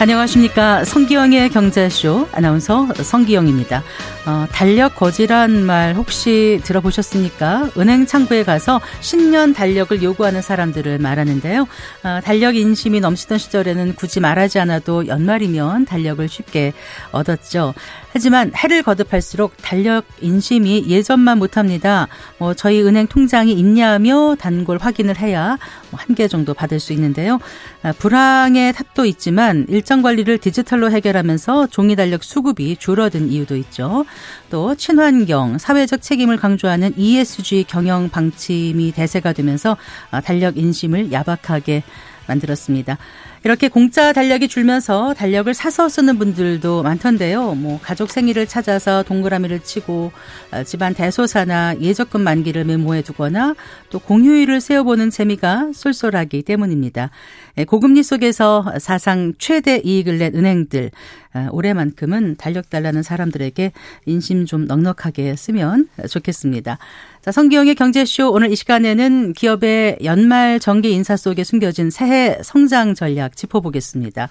[0.00, 0.82] 안녕하십니까.
[0.86, 3.82] 성기영의 경제쇼 아나운서 성기영입니다.
[4.24, 7.72] 어, 달력 거지란 말 혹시 들어보셨습니까?
[7.76, 11.68] 은행 창구에 가서 신년 달력을 요구하는 사람들을 말하는데요.
[12.04, 16.72] 어, 달력 인심이 넘치던 시절에는 굳이 말하지 않아도 연말이면 달력을 쉽게
[17.12, 17.74] 얻었죠.
[18.12, 22.08] 하지만 해를 거듭할수록 달력 인심이 예전만 못합니다.
[22.38, 25.58] 뭐 저희 은행 통장이 있냐며 단골 확인을 해야
[25.90, 27.38] 뭐한개 정도 받을 수 있는데요.
[27.82, 34.04] 아, 불황의 탓도 있지만 일정 관리를 디지털로 해결하면서 종이 달력 수급이 줄어든 이유도 있죠.
[34.50, 39.76] 또 친환경, 사회적 책임을 강조하는 ESG 경영 방침이 대세가 되면서
[40.10, 41.84] 아, 달력 인심을 야박하게
[42.26, 42.98] 만들었습니다.
[43.42, 47.54] 이렇게 공짜 달력이 줄면서 달력을 사서 쓰는 분들도 많던데요.
[47.54, 50.12] 뭐 가족 생일을 찾아서 동그라미를 치고
[50.52, 53.54] 어, 집안 대소사나 예적금 만기를 메모해 두거나
[53.88, 57.10] 또 공휴일을 세어보는 재미가 쏠쏠하기 때문입니다.
[57.56, 60.90] 예, 고금리 속에서 사상 최대 이익을 낸 은행들
[61.32, 63.72] 어, 올해만큼은 달력 달라는 사람들에게
[64.06, 66.78] 인심 좀 넉넉하게 쓰면 좋겠습니다.
[67.22, 73.29] 자, 성기영의 경제쇼 오늘 이 시간에는 기업의 연말 정기 인사 속에 숨겨진 새해 성장 전략
[73.36, 74.28] 짚어보겠습니다.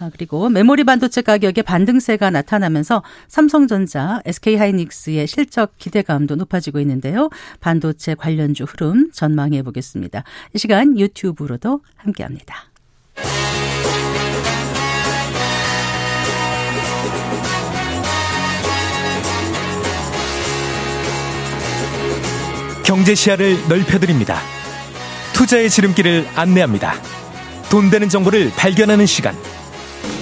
[0.00, 7.30] 아, 그리고 메모리 반도체 가격의 반등세가 나타나면서 삼성전자, SK하이닉스의 실적 기대감도 높아지고 있는데요.
[7.60, 10.24] 반도체 관련주 흐름 전망해 보겠습니다.
[10.54, 12.68] 이 시간 유튜브로도 함께합니다.
[22.88, 24.38] 경제 시야를 넓혀드립니다.
[25.34, 27.17] 투자의 지름길을 안내합니다.
[27.70, 29.34] 돈 되는 정보를 발견하는 시간.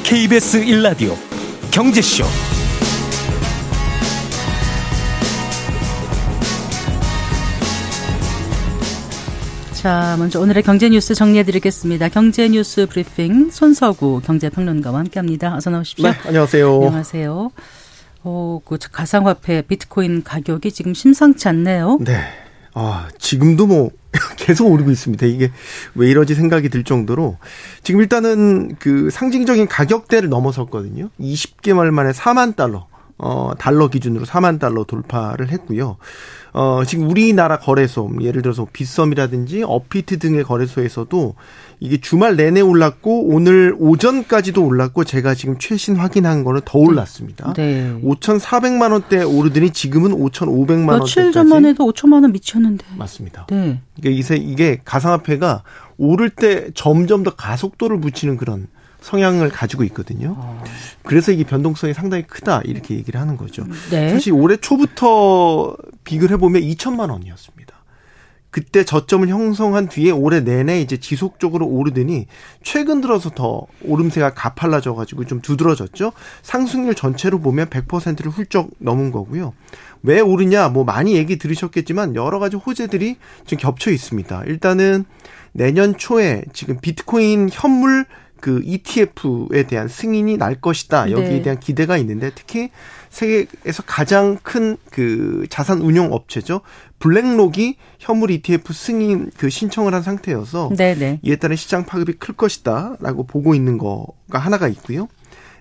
[0.03, 1.15] KBS 1라디오
[1.71, 2.25] 경제쇼.
[9.75, 12.09] 자, 먼저 오늘의 경제 뉴스 정리해 드리겠습니다.
[12.09, 15.55] 경제 뉴스 브리핑 손서구 경제평론가와 함께 합니다.
[15.55, 16.09] 어서 나오십시오.
[16.09, 16.75] 네, 안녕하세요.
[16.75, 17.51] 안녕하세요.
[18.25, 21.99] 어, 그 가상화폐 비트코인 가격이 지금 심상치 않네요.
[22.01, 22.19] 네.
[22.75, 23.91] 아, 지금도 뭐
[24.37, 25.27] 계속 오르고 있습니다.
[25.27, 25.51] 이게
[25.95, 27.39] 왜 이러지 생각이 들 정도로
[27.83, 31.11] 지금 일단은 그 상징적인 가격대를 넘어섰거든요.
[31.21, 32.87] 20개월 만에 4만 달러.
[33.19, 35.97] 어, 달러 기준으로 4만 달러 돌파를 했고요.
[36.53, 41.35] 어, 지금 우리나라 거래소, 예를 들어서 빗썸이라든지 어피트 등의 거래소에서도
[41.79, 47.53] 이게 주말 내내 올랐고 오늘 오전까지도 올랐고 제가 지금 최신 확인한 거는 더 올랐습니다.
[47.55, 47.93] 네.
[48.03, 52.85] 5,400만 원대 오르더니 지금은 5,500만 원 며칠 전만 해도 5천만 원 미쳤는데.
[52.97, 53.47] 맞습니다.
[53.51, 53.81] 네.
[53.97, 55.63] 이게 이게, 이게 가상화폐가
[55.99, 58.69] 오를 때 점점 더 가속도를 붙이는 그런
[59.01, 60.37] 성향을 가지고 있거든요.
[61.03, 63.65] 그래서 이게 변동성이 상당히 크다 이렇게 얘기를 하는 거죠.
[63.91, 64.11] 네.
[64.11, 67.66] 사실 올해 초부터 비교를 해보면 2천만 원이었습니다.
[68.57, 72.27] 그때 저점을 형성한 뒤에 올해 내내 이제 지속적으로 오르더니
[72.63, 76.13] 최근 들어서 더 오름세가 가팔라져 가지고 좀 두드러졌죠.
[76.41, 79.53] 상승률 전체로 보면 100%를 훌쩍 넘은 거고요.
[80.03, 80.71] 왜 오르냐?
[80.71, 84.45] 뭐 많이 얘기 들으셨겠지만 여러 가지 호재들이 지금 겹쳐 있습니다.
[84.47, 85.05] 일단은
[85.53, 88.07] 내년 초에 지금 비트코인 현물
[88.41, 91.11] 그 ETF에 대한 승인이 날 것이다.
[91.11, 91.43] 여기에 네.
[91.43, 92.71] 대한 기대가 있는데 특히
[93.17, 96.61] 세계에서 가장 큰 그 자산 운용 업체죠.
[96.99, 100.99] 블랙록이 현물 ETF 승인 그 신청을 한 상태여서 네네.
[100.99, 101.21] 네.
[101.23, 105.09] 이에 따른 시장 파급이 클 것이다라고 보고 있는 거가 하나가 있고요.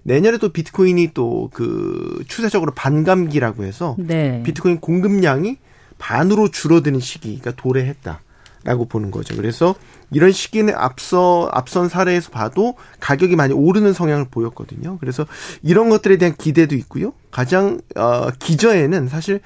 [0.04, 4.42] 내년에 도 비트코인이 또 그 추세적으로 반감기라고 해서 네.
[4.44, 5.58] 비트코인 공급량이
[5.98, 8.22] 반으로 줄어드는 시기가 도래했다.
[8.64, 9.36] 라고 보는 거죠.
[9.36, 9.76] 그래서
[10.16, 14.98] 이런 시기는 앞서 앞선 사례에서 봐도 가격이 많이 오르는 성향을 보였거든요.
[15.00, 15.26] 그래서
[15.62, 17.12] 이런 것들에 대한 기대도 있고요.
[17.32, 19.42] 가장 어 기저에는 사실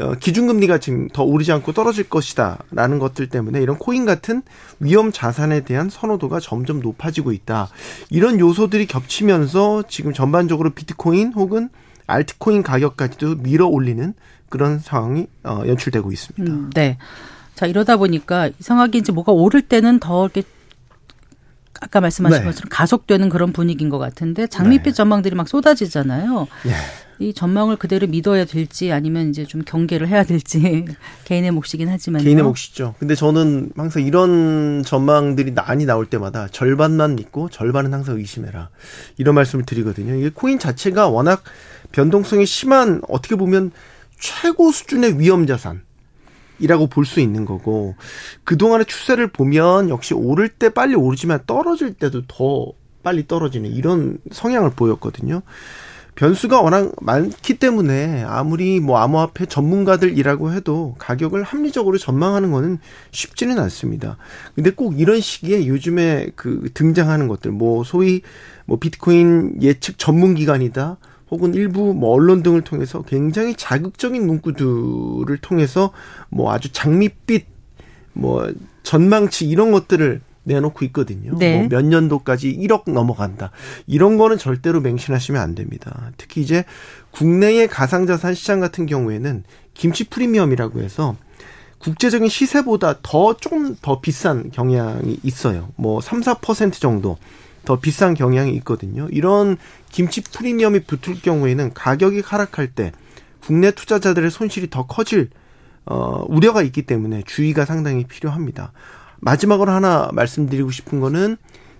[0.00, 4.42] 어, 기준금리가 지금 더 오르지 않고 떨어질 것이다라는 것들 때문에 이런 코인 같은
[4.78, 7.70] 위험 자산에 대한 선호도가 점점 높아지고 있다.
[8.10, 11.70] 이런 요소들이 겹치면서 지금 전반적으로 비트코인 혹은
[12.06, 14.12] 알트코인 가격까지도 밀어 올리는
[14.50, 16.52] 그런 상황이 어, 연출되고 있습니다.
[16.52, 16.98] 음, 네.
[17.54, 20.42] 자, 이러다 보니까 이상하게 이제 뭐가 오를 때는 더 이렇게
[21.80, 22.44] 아까 말씀하신 네.
[22.44, 24.92] 것처럼 가속되는 그런 분위기인 것 같은데 장밋빛 네.
[24.92, 26.46] 전망들이 막 쏟아지잖아요.
[26.64, 26.72] 네.
[27.20, 30.84] 이 전망을 그대로 믿어야 될지 아니면 이제 좀 경계를 해야 될지
[31.24, 32.94] 개인의 몫이긴 하지만 개인의 몫이죠.
[32.98, 38.70] 근데 저는 항상 이런 전망들이 많이 나올 때마다 절반만 믿고 절반은 항상 의심해라
[39.16, 40.14] 이런 말씀을 드리거든요.
[40.14, 41.42] 이게 코인 자체가 워낙
[41.92, 43.70] 변동성이 심한 어떻게 보면
[44.18, 45.82] 최고 수준의 위험 자산.
[46.58, 47.94] 이라고 볼 수 있는 거고
[48.44, 52.72] 그동안의 추세를 보면 역시 오를 때 빨리 오르지만 떨어질 때도 더
[53.02, 55.42] 빨리 떨어지는 이런 성향을 보였거든요.
[56.14, 62.78] 변수가 워낙 많기 때문에 아무리 뭐 암호화폐 전문가들이라고 해도 가격을 합리적으로 전망하는 거는
[63.10, 64.16] 쉽지는 않습니다.
[64.54, 68.22] 근데 꼭 이런 시기에 요즘에 그 등장하는 것들 뭐 소위
[68.64, 70.98] 뭐 비트코인 예측 전문 기관이다.
[71.34, 75.90] 혹은 일부 뭐 언론 등을 통해서 굉장히 자극적인 문구들을 통해서
[76.28, 77.46] 뭐 아주 장밋빛
[78.12, 78.52] 뭐
[78.84, 81.36] 전망치 이런 것들을 내놓고 있거든요.
[81.36, 81.58] 네.
[81.58, 83.50] 뭐몇 년도까지 1억 넘어간다.
[83.88, 86.12] 이런 거는 절대로 맹신하시면 안 됩니다.
[86.16, 86.64] 특히 이제
[87.10, 89.42] 국내의 가상자산 시장 같은 경우에는
[89.72, 91.16] 김치 프리미엄이라고 해서
[91.78, 95.70] 국제적인 시세보다 더 조금 더 비싼 경향이 있어요.
[95.74, 97.18] 뭐 3, 4% 정도
[97.64, 99.08] 더 비싼 경향이 있거든요.
[99.10, 99.56] 이런
[99.90, 102.92] 김치 프리미엄이 붙을 경우에는 가격이 하락할 때
[103.40, 105.30] 국내 투자자들의 손실이 더 커질
[105.86, 108.72] 어, 우려가 있기 때문에 주의가 상당히 필요합니다.
[109.20, 111.36] 마지막으로 하나 말씀드리고 싶은 거는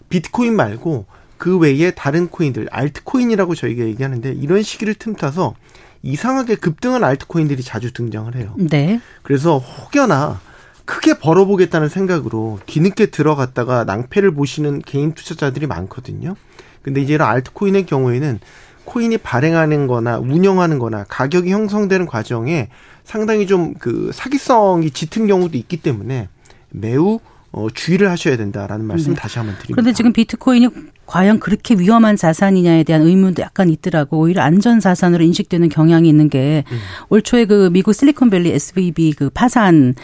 [0.09, 1.07] 비트코인 말고
[1.39, 5.55] 그 외에 다른 코인들, 알트코인이라고 저희가 얘기하는데 이런 시기를 틈타서
[6.03, 8.55] 이상하게 급등한 알트코인들이 자주 등장을 해요.
[8.59, 9.01] 네.
[9.23, 10.41] 그래서 혹여나
[10.85, 16.37] 크게 벌어보겠다는 생각으로 뒤늦게 들어갔다가 낭패를 보시는 개인 투자자들이 많거든요.
[16.83, 18.41] 근데 이제 이런 알트코인의 경우에는
[18.85, 22.69] 코인이 발행하는 거나 운영하는 거나 가격이 형성되는 과정에
[23.05, 26.29] 상당히 좀 그 사기성이 짙은 경우도 있기 때문에
[26.71, 27.21] 매우
[27.53, 29.21] 어, 주의를 하셔야 된다라는 말씀 네.
[29.21, 29.75] 다시 한번 드립니다.
[29.75, 30.69] 그런데 지금 비트코인이
[31.07, 34.19] 과연 그렇게 위험한 자산이냐에 대한 의문도 약간 있더라고.
[34.19, 36.65] 오히려 안전 자산으로 인식되는 경향이 있는 게올
[37.13, 37.23] 음.
[37.23, 39.95] 초에 그 미국 실리콘밸리 SVB 그 파산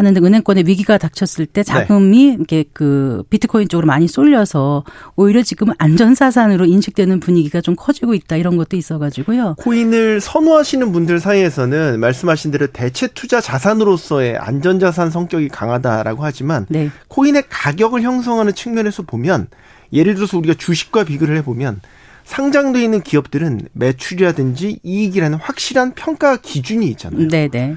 [0.00, 2.32] 하는데 은행권에 위기가 닥쳤을 때 자금이 네.
[2.32, 8.56] 이렇게 그 비트코인 쪽으로 많이 쏠려서 오히려 지금 안전사산으로 인식되는 분위기가 좀 커지고 있다 이런
[8.56, 9.56] 것도 있어가지고요.
[9.58, 16.90] 코인을 선호하시는 분들 사이에서는 말씀하신 대로 대체 투자 자산으로서의 안전자산 성격이 강하다라고 하지만 네.
[17.08, 19.48] 코인의 가격을 형성하는 측면에서 보면
[19.92, 21.80] 예를 들어서 우리가 주식과 비교를 해보면
[22.24, 27.28] 상장돼 있는 기업들은 매출이라든지 이익이라는 확실한 평가 기준이 있잖아요.
[27.28, 27.76] 네네.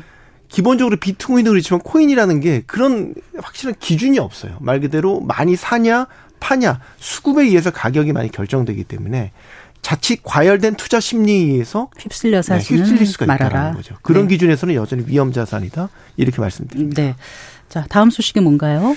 [0.53, 0.55] 네.
[0.55, 4.57] 기본적으로 비트코인도 그렇지만 코인이라는 게 그런 확실한 기준이 없어요.
[4.59, 6.07] 말 그대로 많이 사냐
[6.39, 9.31] 파냐 수급에 의해서 가격이 많이 결정되기 때문에
[9.81, 13.49] 자칫 과열된 투자 심리에 의해서 휩쓸려 사시는 네, 휩쓸릴 수가 말아라.
[13.49, 13.95] 있다는 거죠.
[14.01, 14.35] 그런 네.
[14.35, 17.01] 기준에서는 여전히 위험 자산이다 이렇게 말씀드립니다.
[17.01, 17.15] 네.
[17.67, 18.95] 자 다음 소식이 뭔가요?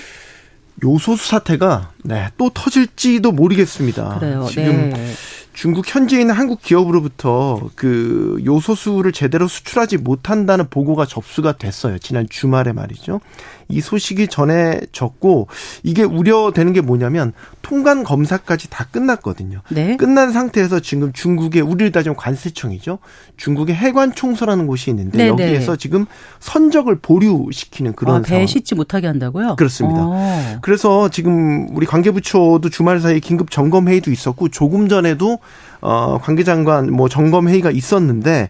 [0.83, 4.19] 요소수 사태가 네, 또 터질지도 모르겠습니다.
[4.19, 4.47] 그래요.
[4.49, 5.13] 지금 네.
[5.57, 11.97] 중국 현지에 있는 한국 기업으로부터 그 요소수를 제대로 수출하지 못한다는 보고가 접수가 됐어요.
[11.97, 13.21] 지난 주말에 말이죠.
[13.69, 15.47] 이 소식이 전해졌고
[15.83, 19.61] 이게 우려되는 게 뭐냐면 통관 검사까지 다 끝났거든요.
[19.69, 19.97] 네.
[19.97, 22.99] 끝난 상태에서 지금 중국의 우리를 따지면 관세청이죠.
[23.35, 25.29] 중국의 해관 총소라는 곳이 있는데 네네.
[25.29, 26.05] 여기에서 지금
[26.39, 29.55] 선적을 보류시키는 그런 아, 배 싣지 못하게 한다고요?
[29.57, 30.05] 그렇습니다.
[30.05, 30.13] 오.
[30.13, 30.57] 어.
[30.61, 35.39] 그래서 지금 우리 관계부처도 주말 사이 긴급 점검 회의도 있었고 조금 전에도
[35.81, 38.49] 어 관계장관 뭐 점검 회의가 있었는데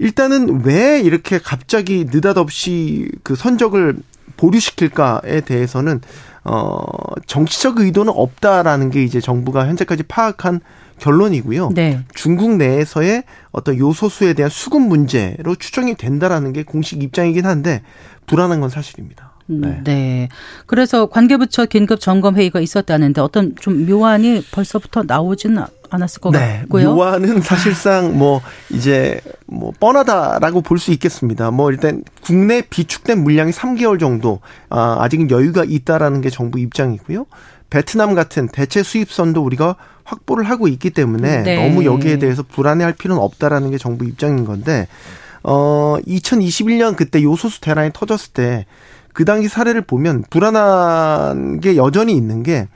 [0.00, 3.98] 일단은 왜 이렇게 갑자기 느닷없이 그 선적을
[4.36, 6.00] 보류시킬까에 대해서는
[6.44, 6.80] 어
[7.26, 10.60] 정치적 의도는 없다라는 게 이제 정부가 현재까지 파악한
[10.98, 11.70] 결론이고요.
[11.74, 12.00] 네.
[12.14, 17.82] 중국 내에서의 어떤 요소수에 대한 수급 문제로 추정이 된다라는 게 공식 입장이긴 한데
[18.26, 19.32] 불안한 건 사실입니다.
[19.50, 19.80] 음, 네.
[19.84, 20.28] 네.
[20.66, 26.58] 그래서 관계부처 긴급 점검 회의가 있었다는데 어떤 좀 묘안이 벌써부터 나오지는 않았을 것 네.
[26.60, 26.94] 같고요.
[26.94, 31.50] 묘안은 사실상 뭐 이제 뭐 뻔하다라고 볼 수 있겠습니다.
[31.50, 37.26] 뭐 일단 국내 비축된 물량이 3개월 정도 아, 아직 여유가 있다라는 게 정부 입장이고요.
[37.68, 41.68] 베트남 같은 대체 수입선도 우리가 확보를 하고 있기 때문에 네.
[41.68, 44.88] 너무 여기에 대해서 불안해할 필요는 없다라는 게 정부 입장인 건데
[45.42, 48.66] 어 2021년 그때 요소수 대란이 터졌을 때
[49.12, 52.68] 그 당시 사례를 보면 불안한 게 여전히 있는 게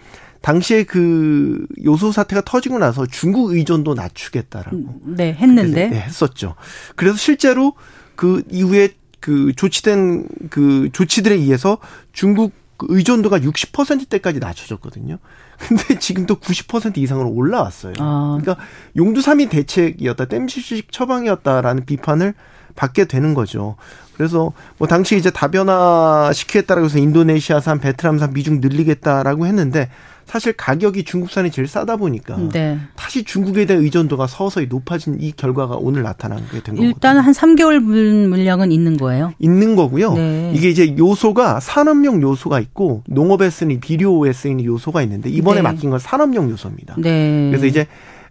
[0.45, 6.55] 당시에 그 요소 사태가 터지고 나서 중국 의존도 낮추겠다라고 음, 네 했는데 네, 했었죠.
[6.97, 7.73] 그래서 실제로
[8.15, 11.79] 그 이후에 그 조치된 그 조치들에 의해서
[12.13, 15.17] 중국 의존도가 60%대까지 낮춰졌거든요.
[15.57, 17.95] 근데 지금 또 90% 이상으로 올라왔어요.
[18.01, 18.39] 아.
[18.39, 18.63] 그러니까
[18.99, 22.35] 용두삼이 대책이었다, 땜시식 처방이었다라는 비판을
[22.77, 23.77] 받게 되는 거죠.
[24.15, 29.89] 그래서 뭐 당시 이제 다변화 시키겠다라고 해서 인도네시아산, 베트남산 미중 늘리겠다라고 했는데
[30.35, 32.77] 사실 가격이 중국산이 제일 싸다 보니까 네.
[32.97, 36.89] 다시 중국에 대한 의존도가 서서히 높아진 이 결과가 오늘 나타나게 된 거거든요.
[36.89, 39.33] 일단 한 3개월 물량은 있는 거예요.
[39.39, 40.15] 있는 거고요.
[40.15, 40.53] 네.
[40.53, 45.63] 이게 이제 요소가 산업용 요소가 있고 농업에 쓰는 비료에 쓰이는 요소가 있는데 이번에 네.
[45.63, 46.97] 맡긴 건 산업용 요소입니다.
[46.99, 47.51] 네.
[47.51, 47.87] 그래서 이제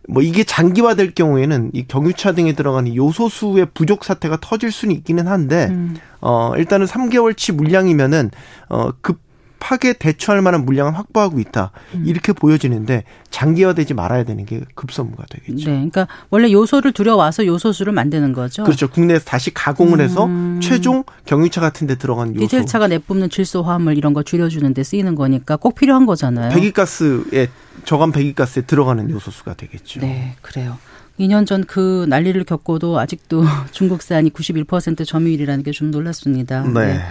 [0.10, 5.68] 뭐 이게 장기화될 경우에는 이 경유차 등에 들어가는 요소수의 부족 사태가 터질 수는 있기는 한데
[5.70, 5.96] 음.
[6.20, 8.32] 어 일단은 3개월치 물량이면은
[8.68, 9.23] 어급
[9.64, 11.72] 급하게 대처할 만한 물량을 확보하고 있다.
[11.96, 12.04] 음.
[12.06, 15.70] 이렇게 보여지는데 장기화되지 말아야 되는 게 급선무가 되겠죠.
[15.70, 15.76] 네.
[15.78, 18.64] 그러니까 원래 요소를 들여와서 요소수를 만드는 거죠.
[18.66, 18.90] 그렇죠.
[18.90, 20.60] 국내에서 다시 가공을 해서 음.
[20.62, 22.42] 최종 경유차 같은 데 들어간 요소.
[22.46, 26.52] 디젤차가 내뿜는 질소 화합물 이런 거 줄여주는 데 쓰이는 거니까 꼭 필요한 거잖아요.
[26.52, 27.48] 배기가스에
[27.86, 30.02] 저감 배기가스에 들어가는 요소수가 되겠죠.
[30.02, 30.36] 네.
[30.42, 30.78] 그래요.
[31.20, 36.64] 2년 전 그 난리를 겪고도 아직도 중국산이 91% 점유율이라는 게 좀 놀랐습니다.
[36.64, 36.94] 네.
[36.94, 37.02] 네.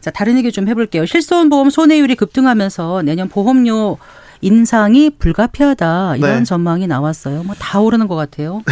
[0.00, 1.06] 자, 다른 얘기 좀 해볼게요.
[1.06, 3.98] 실손보험 손해율이 급등하면서 내년 보험료
[4.42, 6.44] 인상이 불가피하다 이런 네.
[6.44, 7.42] 전망이 나왔어요.
[7.42, 8.62] 뭐 다 오르는 것 같아요.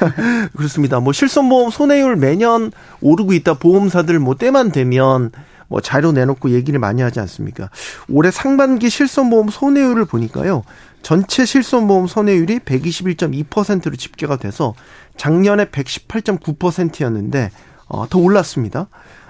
[0.54, 1.00] 그렇습니다.
[1.00, 3.54] 뭐 실손보험 손해율 매년 오르고 있다.
[3.54, 5.30] 보험사들 뭐 때만 되면
[5.68, 7.70] 뭐 자료 내놓고 얘기를 많이 하지 않습니까?
[8.10, 10.62] 올해 상반기 실손보험 손해율을 보니까요.
[11.00, 14.74] 전체 실손보험 손해율이 121.2%로 집계가 돼서
[15.16, 17.50] 작년에 118.9%였는데
[17.88, 18.88] 어, 더 올랐습니다.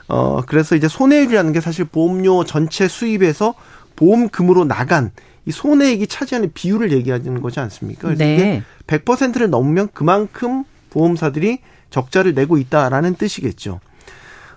[0.08, 3.54] 어, 그래서 이제 손해율이라는 게 사실 보험료 전체 수입에서
[3.96, 5.11] 보험금으로 나간
[5.46, 8.02] 이 손해액이 차지하는 비율을 얘기하는 거지 않습니까?
[8.08, 8.34] 그래서 네.
[8.34, 11.58] 이게 100%를 넘으면 그만큼 보험사들이
[11.90, 13.80] 적자를 내고 있다라는 뜻이겠죠.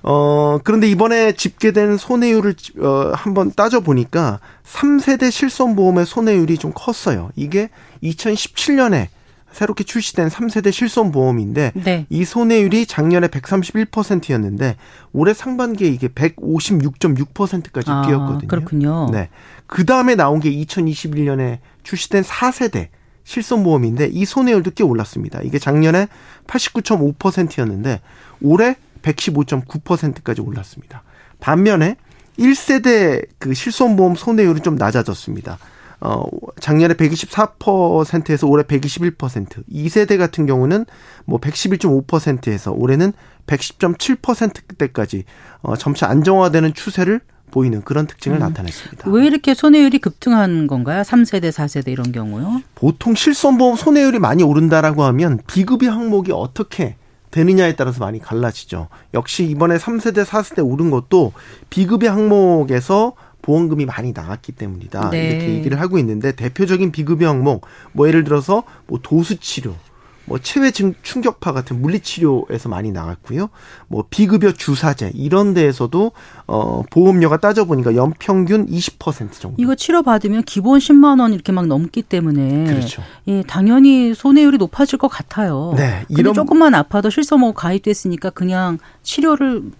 [0.03, 7.29] 어, 그런데 이번에 집계된 손해율을 어, 한번 따져 보니까 3세대 실손보험의 손해율이 좀 컸어요.
[7.35, 7.69] 이게
[8.03, 9.07] 2017년에
[9.51, 12.05] 새롭게 출시된 3세대 실손 보험인데 네.
[12.09, 14.75] 이 손해율이 작년에 131%였는데
[15.13, 18.47] 올해 상반기에 이게 156.6%까지 아, 뛰었거든요.
[18.47, 19.09] 그렇군요.
[19.11, 19.29] 네.
[19.65, 22.89] 그 다음에 나온 게 2021년에 출시된 4세대
[23.23, 25.41] 실손 보험인데 이 손해율도 꽤 올랐습니다.
[25.41, 26.07] 이게 작년에
[26.47, 28.01] 89.5%였는데
[28.41, 31.03] 올해 115.9%까지 올랐습니다.
[31.39, 31.97] 반면에
[32.39, 35.57] 1세대 그 실손보험 손해율은 좀 낮아졌습니다.
[35.99, 36.23] 어,
[36.59, 39.63] 작년에 124%에서 올해 121%.
[39.71, 40.85] 2세대 같은 경우는
[41.25, 43.13] 뭐 111.5%에서 올해는
[43.47, 45.23] 110.7%대까지
[45.61, 48.41] 어, 점차 안정화되는 추세를 보이는 그런 특징을 음.
[48.41, 49.09] 나타냈습니다.
[49.09, 51.01] 왜 이렇게 손해율이 급등한 건가요?
[51.01, 52.61] 3세대, 4세대 이런 경우요?
[52.75, 56.95] 보통 실손보험 손해율이 많이 오른다라고 하면 비급여 항목이 어떻게
[57.31, 58.87] 되느냐에 따라서 많이 갈라지죠.
[59.13, 61.33] 역시 이번에 3세대, 4세대 오른 것도
[61.69, 65.09] 비급여 항목에서 보험금이 많이 나갔기 때문이다.
[65.11, 65.29] 네.
[65.29, 69.75] 이렇게 얘기를 하고 있는데 대표적인 비급여 항목 뭐 예를 들어서 뭐 도수 치료
[70.27, 73.49] 뭐 체외 충격파 같은 물리 치료에서 많이 나갔고요.
[73.87, 76.11] 뭐 비급여 주사제 이런 데에서도
[76.47, 79.55] 어 보험료가 따져 보니까 연평균 20% 정도.
[79.57, 83.01] 이거 치료 받으면 기본 10만 원 이렇게 막 넘기 때문에 그렇죠.
[83.29, 85.73] 예, 당연히 손해율이 높아질 것 같아요.
[85.77, 86.05] 네.
[86.09, 89.71] 이런 조금만 아파도 실손보험 가입됐으니까 그냥 치료를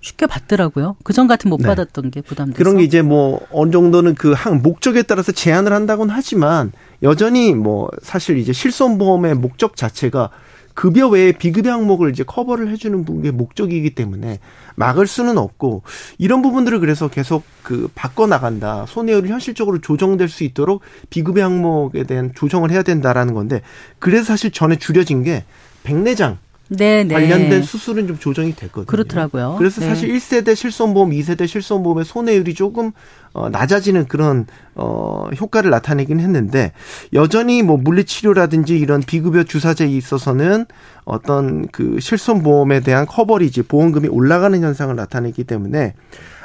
[0.00, 0.96] 쉽게 받더라고요.
[1.04, 1.66] 그전 같은 못 네.
[1.68, 2.56] 받았던 게 부담돼서.
[2.58, 7.88] 그런 게 이제 뭐 어느 정도는 그 항 목적에 따라서 제한을 한다고는 하지만 여전히 뭐
[8.02, 10.30] 사실 이제 실손보험의 목적 자체가
[10.72, 14.38] 급여 외에 비급여 항목을 이제 커버를 해주는 게 목적이기 때문에
[14.76, 15.82] 막을 수는 없고
[16.16, 20.80] 이런 부분들을 그래서 계속 그 바꿔 나간다 손해율이 현실적으로 조정될 수 있도록
[21.10, 23.60] 비급여 항목에 대한 조정을 해야 된다라는 건데
[23.98, 25.44] 그래서 사실 전에 줄여진 게
[25.82, 26.38] 백내장
[26.70, 27.14] 네, 네.
[27.14, 28.86] 관련된 수술은 좀 조정이 됐거든요.
[28.86, 29.56] 그렇더라고요.
[29.58, 29.88] 그래서 네.
[29.88, 32.92] 사실 1세대 실손보험, 2세대 실손보험의 손해율이 조금
[33.32, 34.46] 어 낮아지는 그런
[34.76, 36.72] 어 효과를 나타내긴 했는데
[37.12, 40.66] 여전히 뭐 물리치료라든지 이런 비급여 주사제에 있어서는
[41.04, 45.94] 어떤 그 실손보험에 대한 커버리지 보험금이 올라가는 현상을 나타내기 때문에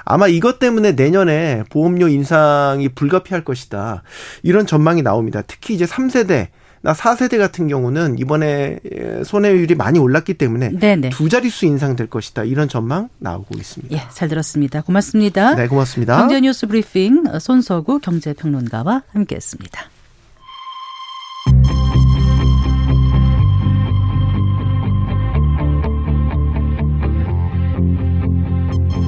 [0.06, 4.02] 아마 이것 때문에 내년에 보험료 인상이 불가피할 것이다.
[4.42, 5.44] 이런 전망이 나옵니다.
[5.46, 6.48] 특히 이제 3세대
[6.86, 8.78] 나 4세대 같은 경우는 이번에
[9.26, 11.10] 손해율이 많이 올랐기 때문에 네네.
[11.10, 12.44] 두 자릿수 인상될 것이다.
[12.44, 13.98] 이런 전망 나오고 있습니다.
[13.98, 14.82] 예, 잘 들었습니다.
[14.82, 15.56] 고맙습니다.
[15.56, 16.16] 네, 고맙습니다.
[16.16, 19.82] 경제 뉴스 브리핑 손서구 경제평론가와 함께했습니다.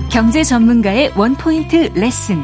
[0.09, 2.41] 경제 전문가의 원포인트 레슨.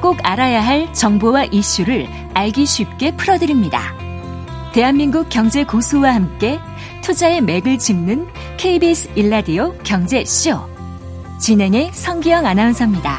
[0.00, 3.97] 꼭 알아야 할 정보와 이슈를 알기 쉽게 풀어드립니다.
[4.78, 6.60] 대한민국 경제 고수와 함께
[7.02, 10.56] 투자의 맥을 짚는 KBS 일라디오 경제쇼.
[11.40, 13.18] 진행의 성기영 아나운서입니다.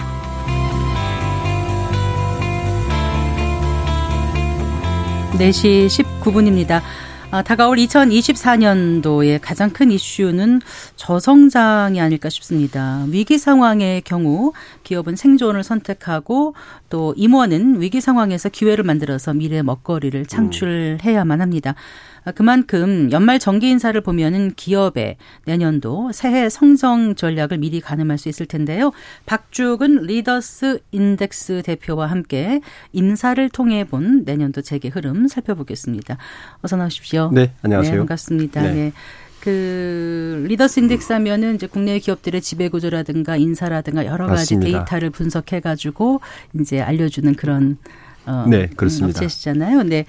[5.37, 6.81] 네시 19분입니다.
[7.31, 10.61] 아, 다가올 2024년도의 가장 큰 이슈는
[10.95, 13.05] 저성장이 아닐까 싶습니다.
[13.09, 14.51] 위기 상황의 경우
[14.83, 16.55] 기업은 생존을 선택하고
[16.89, 21.75] 또 임원은 위기 상황에서 기회를 만들어서 미래 먹거리를 창출해야만 합니다.
[22.25, 28.45] 아, 그만큼 연말 정기 인사를 보면은 기업의 내년도 새해 성장 전략을 미리 가늠할 수 있을
[28.45, 28.91] 텐데요.
[29.25, 32.61] 박주근 리더스 인덱스 대표와 함께
[32.93, 36.17] 인사를 통해 본 내년도 재계 흐름 살펴보겠습니다.
[36.61, 37.31] 어서 나오십시오.
[37.33, 37.93] 네, 안녕하세요.
[37.93, 38.61] 네, 반갑습니다.
[38.61, 38.73] 네.
[38.73, 38.91] 네.
[39.39, 44.79] 그 리더스 인덱스 하면은 이제 국내 기업들의 지배 구조라든가 인사라든가 여러 가지 맞습니다.
[44.79, 46.19] 데이터를 분석해 가지고
[46.59, 47.77] 이제 알려 주는 그런
[48.25, 49.17] 어 네, 그렇습니다.
[49.17, 49.77] 업체시잖아요.
[49.77, 50.05] 근데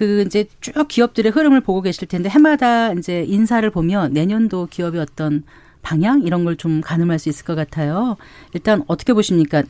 [0.00, 5.42] 그 이제 쭉 기업들의 흐름을 보고 계실 텐데 해마다 이제 인사를 보면 내년도 기업의 어떤
[5.82, 8.16] 방향 이런 걸 좀 가늠할 수 있을 것 같아요.
[8.54, 9.62] 일단 어떻게 보십니까?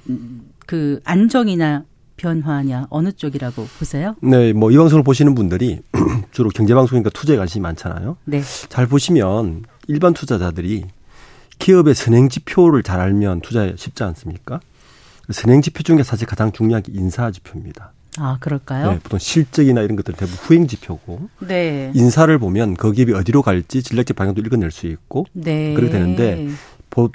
[0.67, 1.83] 그 안정이나
[2.17, 4.15] 변화냐 어느 쪽이라고 보세요?
[4.23, 5.81] 네, 뭐 이 방송을 보시는 분들이
[6.31, 8.17] 주로 경제 방송이니까 투자에 관심이 많잖아요.
[8.27, 8.41] 네.
[8.69, 10.85] 잘 보시면 일반 투자자들이
[11.59, 14.61] 기업의 선행 지표를 잘 알면 투자에 쉽지 않습니까?
[15.33, 17.95] 선행 지표 중에 사실 가장 중요한 게 인사 지표입니다.
[18.19, 18.93] 아, 그럴까요?
[18.93, 21.29] 네, 보통 실적이나 이런 것들 대부분 후행 지표고.
[21.41, 21.91] 네.
[21.95, 25.27] 인사를 보면 그 기업이 어디로 갈지 전략적 방향도 읽어낼 수 있고.
[25.33, 25.75] 네.
[25.75, 26.49] 그렇게 되는데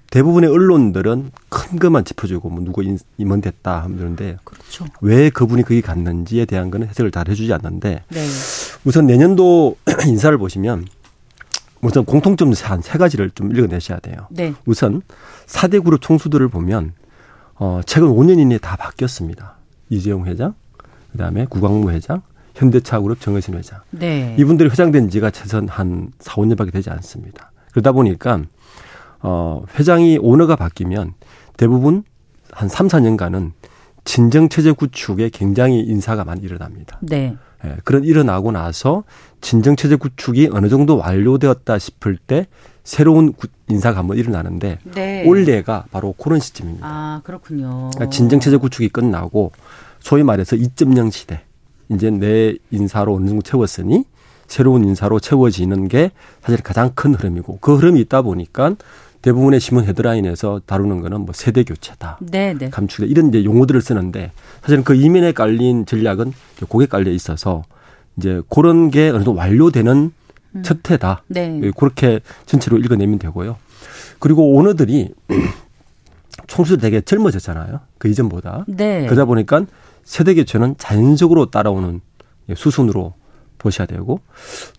[0.09, 2.81] 대부분의 언론들은 큰 것만 짚어주고 뭐 누구
[3.17, 4.85] 임원 됐다 하면 되는데 그렇죠.
[5.01, 8.27] 왜 그분이 거기 갔는지에 대한 거는 해석을 잘 해주지 않는데 네.
[8.85, 9.75] 우선 내년도
[10.07, 10.85] 인사를 보시면
[11.81, 14.27] 우선 공통점 한 세 가지를 좀 읽어내셔야 돼요.
[14.29, 14.53] 네.
[14.65, 15.01] 우선
[15.47, 16.93] 4대 그룹 총수들을 보면
[17.55, 19.57] 어 최근 5년 이내에 다 바뀌었습니다.
[19.89, 20.55] 이재용 회장,
[21.15, 22.21] 그다음에 구광무 회장,
[22.55, 23.79] 현대차그룹 정의신 회장.
[23.91, 24.35] 네.
[24.37, 27.51] 이분들이 회장된 지가 최선 한 4, 5년밖에 되지 않습니다.
[27.71, 28.41] 그러다 보니까
[29.21, 31.13] 어, 회장이 오너가 바뀌면
[31.57, 32.03] 대부분
[32.51, 33.51] 한 3, 4년간은
[34.03, 36.99] 진정 체제 구축에 굉장히 인사가 많이 일어납니다.
[37.01, 37.35] 네.
[37.65, 39.03] 예, 그런 일어나고 나서
[39.41, 42.47] 진정 체제 구축이 어느 정도 완료되었다 싶을 때
[42.83, 43.33] 새로운
[43.67, 45.27] 인사가 한번 일어나는데 네.
[45.27, 46.85] 올해가 바로 그런 시점입니다.
[46.87, 47.89] 아 그렇군요.
[47.95, 49.51] 그러니까 진정 체제 구축이 끝나고
[50.05, 51.41] 소위 말해서 2.0 시대.
[51.89, 54.05] 이제 내 인사로 어느 정도 채웠으니
[54.45, 56.11] 새로운 인사로 채워지는 게
[56.43, 58.75] 사실 가장 큰 흐름이고 그 흐름이 있다 보니까
[59.23, 62.19] 대부분의 신문 헤드라인에서 다루는 거는 뭐 세대 교체다.
[62.21, 62.69] 네네.
[62.69, 63.07] 감축다.
[63.07, 64.31] 이런 이제 용어들을 쓰는데
[64.61, 66.33] 사실은 그 이면에 깔린 전략은
[66.69, 67.63] 고객 깔려 있어서
[68.17, 70.11] 이제 그런 게 어느 정도 완료되는
[70.51, 70.63] 음.
[70.63, 71.23] 첫 해다.
[71.27, 71.59] 네.
[71.63, 73.57] 예, 그렇게 전체로 읽어내면 되고요.
[74.19, 75.15] 그리고 오너들이
[76.45, 77.79] 총수들 되게 젊어졌잖아요.
[77.97, 78.65] 그 이전보다.
[78.67, 79.05] 네.
[79.05, 79.65] 그러다 보니까
[80.05, 81.99] 세대 교체는 자연적으로 따라오는
[82.55, 83.13] 수순으로
[83.57, 84.21] 보셔야 되고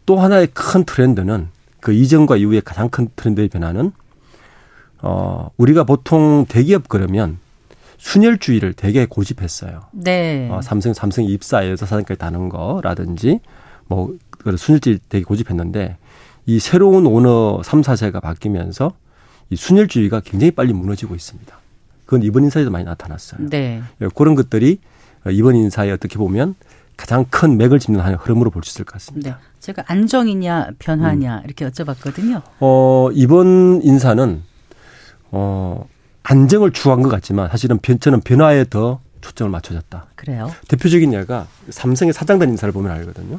[0.06, 1.48] 또 하나의 큰 트렌드는
[1.80, 3.92] 그 이전과 이후에 가장 큰 트렌드의 변화는
[5.02, 7.38] 어, 우리가 보통 대기업 그러면
[7.98, 9.82] 순혈주의를 되게 고집했어요.
[9.92, 10.48] 네.
[10.50, 13.40] 어, 삼성, 삼성 입사해서 사장까지 다는 거라든지
[13.88, 14.14] 뭐,
[14.56, 15.96] 순혈주의 되게 고집했는데
[16.46, 18.92] 이 새로운 오너 3, 4세가 바뀌면서
[19.50, 21.56] 이 순혈주의가 굉장히 빨리 무너지고 있습니다.
[22.04, 23.48] 그건 이번 인사에도 많이 나타났어요.
[23.48, 23.82] 네.
[24.00, 24.78] 예, 그런 것들이
[25.30, 26.54] 이번 인사에 어떻게 보면
[26.96, 29.30] 가장 큰 맥을 짚는 하나의 흐름으로 볼 수 있을 것 같습니다.
[29.30, 29.36] 네.
[29.60, 31.42] 제가 안정이냐 변화냐 음.
[31.44, 32.42] 이렇게 여쭤봤거든요.
[32.60, 34.42] 어, 이번 인사는
[35.32, 35.86] 어,
[36.22, 40.06] 안정을 추구한 것 같지만 사실은 변, 저는 변화에 더 초점을 맞춰졌다.
[40.14, 40.50] 그래요?
[40.68, 43.38] 대표적인 예가 삼성의 사장단 인사를 보면 알거든요.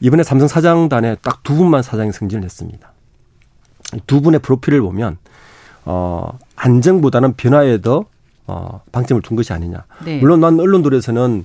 [0.00, 2.92] 이번에 삼성 사장단에 딱 두 분만 사장이 승진을 했습니다.
[4.06, 5.16] 두 분의 프로필을 보면
[5.84, 8.04] 어, 안정보다는 변화에 더
[8.48, 9.84] 어, 방점을 둔 것이 아니냐.
[10.04, 10.18] 네.
[10.18, 11.44] 물론 난 언론들에서는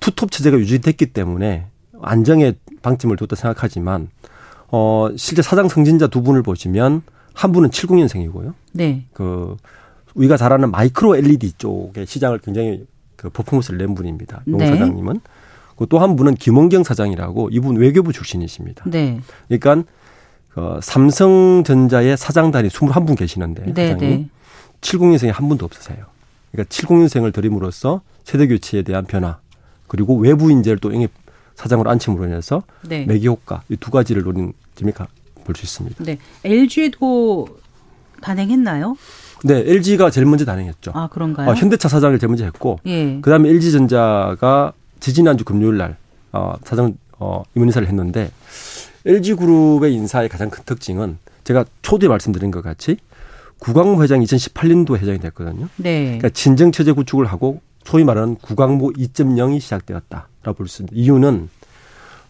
[0.00, 1.66] 투톱 체제가 유지됐기 때문에
[2.00, 4.08] 안정에 방점을 뒀다 생각하지만
[4.68, 7.02] 어, 실제 사장 승진자 두 분을 보시면
[7.34, 8.54] 한 분은 70년생이고요.
[8.72, 9.04] 네.
[9.12, 9.56] 그
[10.14, 12.86] 우리가 잘 아는 마이크로 LED 쪽의 시장을 굉장히
[13.16, 14.42] 그 퍼포먼스를 낸 분입니다.
[14.48, 14.68] 용 네.
[14.68, 15.20] 사장님은.
[15.76, 18.84] 그또한 분은 김원경 사장이라고 이분 외교부 출신이십니다.
[18.88, 19.20] 네.
[19.48, 19.82] 그러니까
[20.50, 24.28] 그 삼성전자의 사장단이 21분 계시는데 네, 사장님 네.
[24.80, 26.13] 70년생이 한 분도 없으세요.
[26.54, 29.38] 그러니까 70년생을 들임으로써 세대 교체에 대한 변화
[29.88, 31.10] 그리고 외부 인재를 또 영입
[31.56, 33.04] 사장으로 안침으로 인해서 네.
[33.06, 36.04] 매기 효과 이 두 가지를 노린 점이 볼 수 있습니다.
[36.04, 36.18] 네.
[36.44, 37.46] LG도
[38.22, 38.96] 단행했나요?
[39.44, 40.92] 네, LG가 제일 먼저 단행했죠.
[40.94, 41.50] 아, 그런가요?
[41.50, 43.18] 어, 현대차 사장을 제일 먼저 했고, 예.
[43.20, 45.98] 그 다음에 LG전자가 지지난주 금요일 날,
[46.32, 48.30] 어, 사장, 어, 임원 인사를 했는데,
[49.04, 52.96] LG그룹의 인사의 가장 큰 특징은 제가 초대에 말씀드린 것 같이
[53.64, 55.68] 구광모 회장이 2018년도 회장이 됐거든요.
[55.76, 56.04] 네.
[56.04, 60.94] 그러니까 진정 체제 구축을 하고 소위 말하는 구광모 2.0이 시작되었다라고 볼 수 있습니다.
[60.94, 61.48] 이유는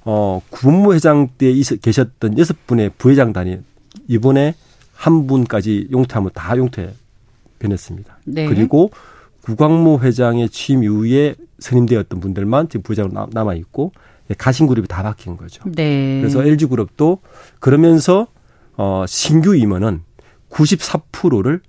[0.05, 3.59] 어, 구본무 회장 때 계셨던 여섯 분의 부회장단이
[4.09, 4.55] 이번에
[4.93, 6.95] 한 분까지 용퇴하면 다 용퇴
[7.59, 8.19] 변했습니다.
[8.27, 8.47] 네.
[8.47, 8.91] 그리고
[9.43, 13.93] 구광모 회장의 취임 이후에 선임되었던 분들만 지금 부회장으로 남아 있고
[14.39, 15.63] 가신 그룹이 다 바뀐 거죠.
[15.71, 16.21] 네.
[16.21, 17.19] 그래서 LG 그룹도
[17.61, 18.27] 그러면서
[18.77, 20.03] 어 신규 임원은
[20.55, 21.61] 94%를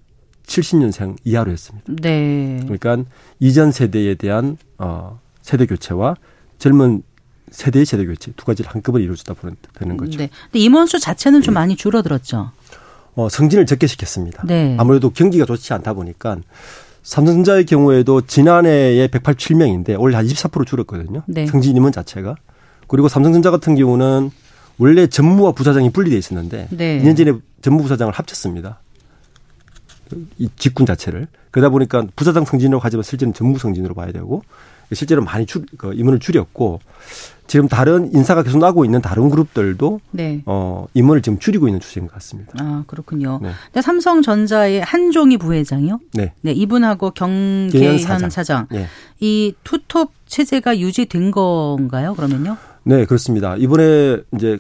[0.46, 1.92] 70년생 이하로 했습니다.
[2.02, 2.60] 네.
[2.64, 2.98] 그러니까
[3.40, 6.16] 이전 세대에 대한 어 세대 교체와
[6.60, 7.02] 젊은
[7.50, 10.18] 세대의 세대 교체 두 가지를 한꺼번에 이루어지다 보는 되는 거죠.
[10.18, 10.30] 네.
[10.46, 12.52] 근데 임원수 자체는 좀 많이 줄어들었죠.
[13.16, 14.44] 어, 승진을 적게 시켰습니다.
[14.46, 14.76] 네.
[14.78, 16.38] 아무래도 경기가 좋지 않다 보니까
[17.04, 21.24] 삼성전자의 경우에도 지난해에 187명인데 올해 한24% 줄었거든요.
[21.28, 21.48] 네.
[21.48, 22.36] 승진 임원 자체가.
[22.88, 24.32] 그리고 삼성전자 같은 경우는
[24.78, 27.02] 원래 전무와 부사장이 분리돼 있었는데 네.
[27.02, 27.34] 2년 전에
[27.66, 28.80] 전무 부사장을 합쳤습니다.
[30.38, 34.44] 이 직군 자체를 그러다 보니까 부사장 승진으로 가지만 실제는 전무 승진으로 봐야 되고
[34.94, 36.80] 실제로 많이 줄, 그 임원을 줄였고
[37.48, 40.44] 지금 다른 인사가 계속 나고 있는 다른 그룹들도 네.
[40.46, 42.52] 어 임원을 지금 줄이고 있는 추세인 것 같습니다.
[42.60, 43.40] 아, 그렇군요.
[43.42, 43.50] 네.
[43.66, 46.00] 근데 삼성전자의 한종희 부회장이요?
[46.14, 46.34] 네.
[46.42, 48.30] 네, 이분하고 경계현 사장.
[48.30, 48.68] 사장.
[48.76, 48.86] 예.
[49.20, 52.14] 이 투톱 체제가 유지된 건가요?
[52.14, 52.58] 그러면요?
[52.84, 53.56] 네, 그렇습니다.
[53.56, 54.60] 이번에 이제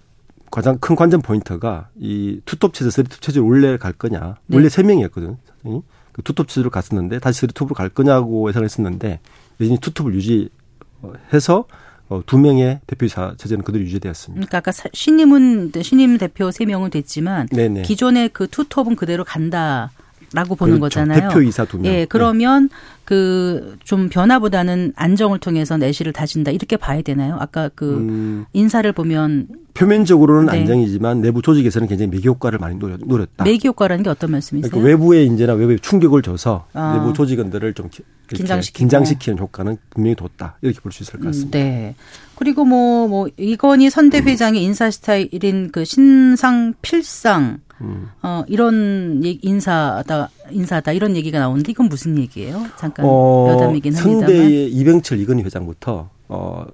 [0.55, 4.35] 가장 큰 관전 포인트가 이 투톱 체제, 쓰리톱 체제로 원래 갈 거냐.
[4.47, 4.55] 네.
[4.55, 5.37] 원래 세 명이었거든요.
[5.63, 5.81] 사장이.
[6.13, 9.19] 그 투톱 체제로 갔었는데 다시 쓰리톱으로 갈 거냐고 예상을 했었는데
[9.59, 11.65] 여전히 투톱을 유지해서
[12.07, 14.35] 어, 두 명의 대표이사 체제는 그대로 유지되었습니다.
[14.39, 17.81] 그러니까 아까 사- 신임은 신임 대표 세 명은 됐지만 네네.
[17.81, 20.99] 기존의 그 투톱은 그대로 간다라고 보는 그렇죠.
[21.01, 21.29] 거잖아요.
[21.29, 21.91] 대표이사 두 명.
[21.91, 22.69] 예, 그러면
[23.05, 27.37] 그 좀 변화보다는 안정을 통해서 내실을 다진다 이렇게 봐야 되나요?
[27.39, 30.59] 아까 그 음, 인사를 보면 표면적으로는 네.
[30.61, 33.43] 안정이지만 내부 조직에서는 굉장히 메기 효과를 많이 노렸, 노렸다.
[33.43, 34.71] 매기 효과라는 게 어떤 말씀이세요?
[34.71, 36.97] 그러니까 외부의 인재나 외부의 충격을 줘서 아.
[36.97, 37.89] 내부 조직원들을 좀
[38.29, 38.77] 긴장시키고.
[38.79, 40.57] 긴장시키는 효과는 분명히 뒀다.
[40.61, 41.59] 이렇게 볼 수 있을 것 같습니다.
[41.59, 41.95] 음, 네.
[42.35, 48.07] 그리고 뭐, 뭐, 이건희 선대 회장의 인사 스타일인 그 신상 필상, 음.
[48.23, 52.65] 어, 이런 인사다, 인사다, 이런 얘기가 나오는데 이건 무슨 얘기예요?
[52.77, 54.19] 잠깐 어, 여담이긴 합니다만.
[54.27, 56.65] 선대의 이병철 이건희 회장부터 어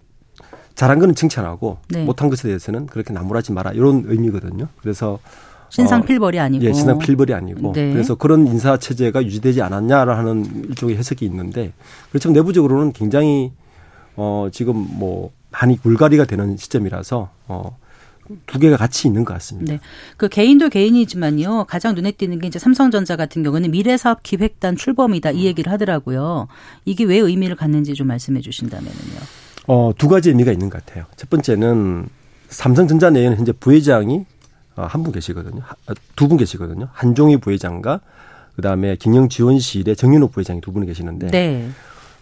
[0.75, 2.03] 잘한 거는 칭찬하고 네.
[2.05, 4.67] 못한 것에 대해서는 그렇게 나무라지 마라 이런 의미거든요.
[4.81, 5.19] 그래서
[5.69, 6.65] 신상 어, 필벌이 아니고.
[6.65, 7.91] 예, 신상 필벌이 아니고 네.
[7.93, 11.71] 그래서 그런 인사 체제가 유지되지 않았냐라는 일종의 해석이 있는데
[12.09, 13.51] 그렇지만 내부적으로는 굉장히
[14.15, 17.77] 어 지금 뭐 많이 물갈이가 되는 시점이라서 어
[18.47, 19.73] 두 개가 같이 있는 것 같습니다.
[19.73, 19.79] 네.
[20.17, 21.65] 그 개인도 개인이지만요.
[21.65, 26.47] 가장 눈에 띄는 게 이제 삼성전자 같은 경우는 미래사업 기획단 출범이다 이 얘기를 하더라고요.
[26.85, 28.91] 이게 왜 의미를 갖는지 좀 말씀해 주신다면요.
[29.67, 31.05] 어, 두 가지 의미가 있는 것 같아요.
[31.15, 32.07] 첫 번째는
[32.49, 34.25] 삼성전자 내에는 현재 부회장이
[34.75, 35.61] 어, 한분 계시거든요.
[36.15, 36.87] 두 분 계시거든요.
[36.93, 37.99] 한종희 부회장과
[38.55, 41.69] 그다음에 경영지원실의 정윤호 부회장이 두 분이 계시는데 네.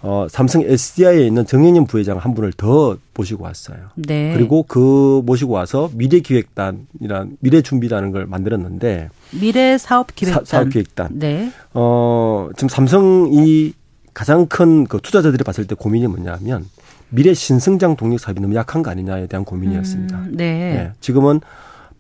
[0.02, 3.78] 어, 삼성 SDI에 있는 정영현 부회장 한 분을 더 모시고 왔어요.
[3.96, 4.34] 네.
[4.34, 9.10] 그리고 그 모시고 와서 미래기획단이란 미래준비라는 걸 만들었는데
[9.40, 10.46] 미래 사업 기획단.
[10.46, 11.10] 사, 사업기획단.
[11.20, 11.52] 네.
[11.74, 13.74] 어, 지금 삼성이
[14.14, 16.66] 가장 큰 그 투자자들이 봤을 때 고민이 뭐냐면
[17.10, 20.18] 미래 신성장 동력 사업이 너무 약한 거 아니냐에 대한 고민이었습니다.
[20.18, 20.74] 음, 네.
[20.74, 20.92] 네.
[21.02, 21.42] 지금은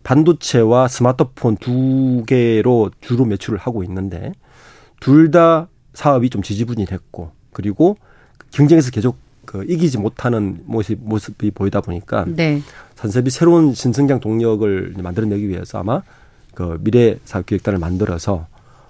[0.03, 4.31] 반도체와 스마트폰 두 개로 주로 매출을 하고 있는데
[5.01, 7.97] 둘 다 사업이 좀 지지부진했고 그리고
[8.51, 12.61] 경쟁에서 계속 그 이기지 못하는 모습, 모습이 보이다 보니까 네.
[12.95, 16.03] 산업이 새로운 신성장 동력을 만들어내기 위해서 아마
[16.53, 18.47] 그 미래 사업기획단을 만들어서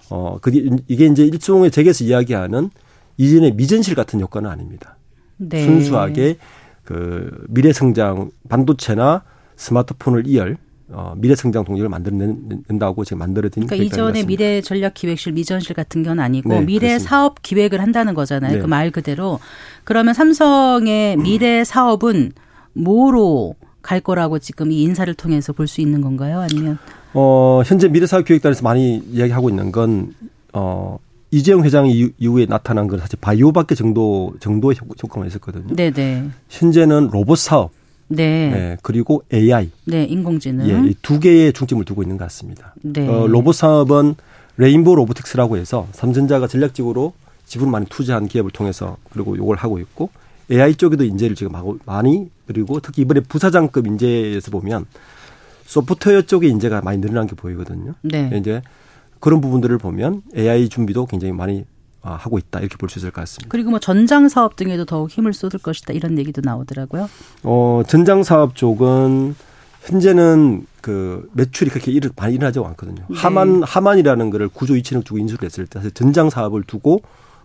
[0.09, 2.71] 어 그게 이게 이제 일종의 제게서 이야기하는
[3.17, 4.97] 이전의 미전실 같은 효과는 아닙니다.
[5.37, 5.63] 네.
[5.63, 6.37] 순수하게
[6.83, 9.23] 그 미래 성장 반도체나
[9.55, 10.57] 스마트폰을 이을
[10.91, 14.23] 어 미래 성장 동력을 만들어낸다고 지금 만들어진 그러니까 이전에.
[14.23, 17.09] 미래 전략 기획실 미전실 같은 건 아니고 네, 미래 그렇습니다.
[17.09, 18.53] 사업 기획을 한다는 거잖아요.
[18.55, 18.59] 네.
[18.59, 19.39] 그말 그대로.
[19.83, 22.31] 그러면 삼성의 미래 사업은
[22.73, 26.39] 뭐로 갈 거라고 지금 이 인사를 통해서 볼 수 있는 건가요?
[26.39, 26.77] 아니면
[27.13, 30.13] 어, 현재 미래 사업 기획단에서 많이 이야기하고 있는 건,
[30.53, 30.97] 어,
[31.31, 35.75] 이재용 회장 이후- 이후에 나타난 건 사실 바이오밖에 정도, 정도의 효- 효과만 있었거든요.
[35.75, 36.29] 네, 네.
[36.49, 37.71] 현재는 로봇 사업,
[38.09, 38.49] 네.
[38.49, 40.67] 네, 그리고 AI, 네, 인공지능.
[40.67, 42.73] 예, 이 두 개에 중점을 두고 있는 것 같습니다.
[42.81, 43.07] 네.
[43.07, 44.15] 어, 로봇 사업은
[44.57, 47.13] 레인보우 로보틱스라고 해서 삼성전자가 전략적으로
[47.45, 50.09] 지분을 많이 투자한 기업을 통해서 그리고 요걸 하고 있고
[50.51, 54.85] AI 쪽에도 인재를 지금 하고 많이 그리고 특히 이번에 부사장급 인재에서 보면
[55.65, 57.93] 소프트웨어 쪽에 인재가 많이 늘어난 게 보이거든요.
[58.01, 58.31] 네.
[58.35, 58.61] 이제
[59.19, 63.21] 그런 부분들을 보면 AI 준비도 굉장히 많이 아, 하고 있다 이렇게 볼 수 있을 것
[63.21, 63.49] 같습니다.
[63.51, 67.09] 그리고 뭐 전장 사업 등에도 더욱 힘을 쏟을 것이다 이런 얘기도 나오더라고요.
[67.43, 69.35] 어, 전장 사업 쪽은
[69.83, 73.03] 현재는 그 매출이 그렇게 일, 많이 일어나지 않거든요.
[73.09, 73.15] 네.
[73.17, 77.01] 하만 하만이라는 거를 9조 2천억 주고 인수를 했을 때 사실 전장 사업을 두고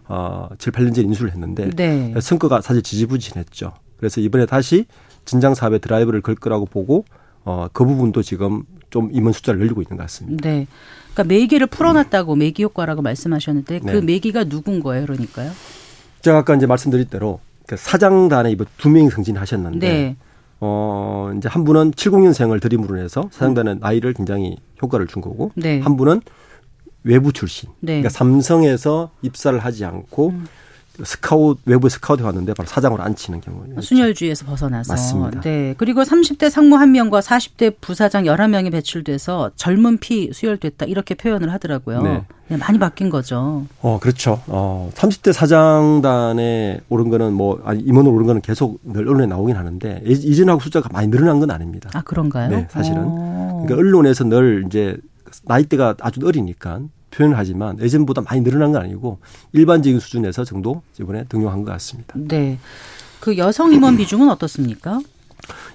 [0.07, 2.15] 어, 7, 8년 전에 인수를 했는데 네.
[2.21, 3.73] 성과가 사실 지지부진했죠.
[3.99, 4.87] 그래서 이번에 다시
[5.25, 7.05] 전장 사업의 드라이브를 걸 거라고 보고
[7.45, 10.49] 어, 그 부분도 지금 좀 임원 숫자를 늘리고 있는 것 같습니다.
[10.49, 10.67] 네.
[11.13, 14.01] 그러니까 매기를 풀어놨다고 매기 효과라고 말씀하셨는데 그 네.
[14.01, 15.51] 매기가 누군 거예요, 그러니까요?
[16.23, 20.17] 제가 아까 이제 말씀드린 대로 그 사장단에 이번 두 명이 승진하셨는데 네.
[20.61, 25.81] 어, 이제 한 분은 70년생을 들임으로 해서 사장단의 나이를 굉장히 효과를 준 거고 네.
[25.81, 26.21] 한 분은
[27.03, 27.69] 외부 출신.
[27.81, 27.95] 네.
[27.95, 30.33] 그러니까 삼성에서 입사를 하지 않고
[31.03, 33.65] 스카웃 외부 스카웃에 왔는데 바로 사장으로 앉히는 경우.
[33.81, 34.93] 순혈주의에서 벗어나서.
[34.93, 35.41] 맞습니다.
[35.41, 35.75] 네.
[35.77, 40.87] 그리고 30대 상무 1명과 40대 부사장 11명이 배출돼서 젊은 피 수혈됐다.
[40.87, 42.03] 이렇게 표현을 하더라고요.
[42.03, 42.25] 네.
[42.49, 43.65] 네, 많이 바뀐 거죠.
[43.81, 44.41] 어, 그렇죠.
[44.47, 50.03] 어, 30대 사장단에 오른 거는 뭐, 아니, 임원으로 오른 거는 계속 늘 언론에 나오긴 하는데,
[50.07, 51.91] 예- 이전하고 숫자가 많이 늘어난 건 아닙니다.
[51.95, 52.51] 아, 그런가요?
[52.51, 52.99] 네, 사실은.
[53.07, 53.63] 어.
[53.65, 54.97] 그러니까 언론에서 늘 이제
[55.45, 56.81] 나이대가 아주 어리니까
[57.15, 59.19] 표현을 하지만 예전보다 많이 늘어난 건 아니고
[59.53, 62.15] 일반적인 수준에서 정도 이번에 등용한 것 같습니다.
[62.17, 62.59] 네.
[63.21, 65.01] 그 여성 임원 비중은 어떻습니까?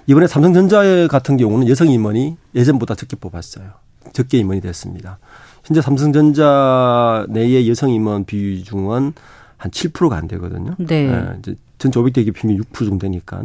[0.06, 3.70] 이번에 삼성전자 같은 경우는 여성 임원이 예전보다 적게 뽑았어요.
[4.12, 5.18] 적게 임원이 됐습니다.
[5.64, 9.12] 현재 삼성전자 내의 여성 임원 비중은
[9.56, 10.74] 한 7%가 안 되거든요.
[10.78, 11.06] 네.
[11.06, 13.42] 예, 이제 전체 500대기 평균 6% 정도 되니까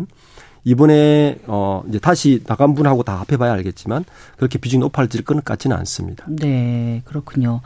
[0.66, 4.04] 이번에 어 이제 다시 나간 분하고 다 합해봐야 알겠지만
[4.36, 6.26] 그렇게 비중이 높아질 것 같지는 않습니다.
[6.28, 7.62] 네, 그렇군요.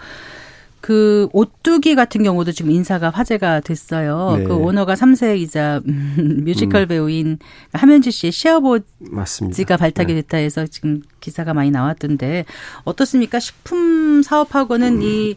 [0.89, 4.37] 그 오뚜기 같은 경우도 지금 인사가 화제가 됐어요.
[4.39, 4.43] 네.
[4.45, 7.37] 그 오너가 3세이자 음, 뮤지컬 배우인
[7.73, 9.77] 함현지 씨의 시아버지가.
[9.77, 10.21] 발탁이 네.
[10.23, 12.45] 됐다 해서 지금 기사가 많이 나왔던데
[12.85, 13.39] 어떻습니까?
[13.39, 15.35] 식품 사업하고는 이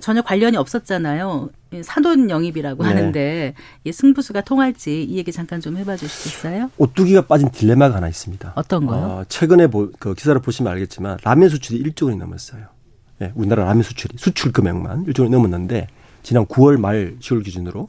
[0.00, 1.50] 전혀 관련이 없었잖아요.
[1.74, 2.88] 이 사돈 영입이라고 네.
[2.88, 6.70] 하는데 이 승부수가 통할지 이 얘기 잠깐 좀 해봐 주시겠어요?
[6.78, 8.54] 오뚜기가 빠진 딜레마가 하나 있습니다.
[8.56, 9.00] 어떤 거요?
[9.00, 12.77] 어, 최근에 보, 그 기사를 보시면 알겠지만 라면 수출이 1조 원이 넘었어요.
[13.22, 15.88] 예, 우리나라 라면 수출이 수출 금액만 1조 원이 넘었는데
[16.22, 17.88] 지난 9월 말 10월 기준으로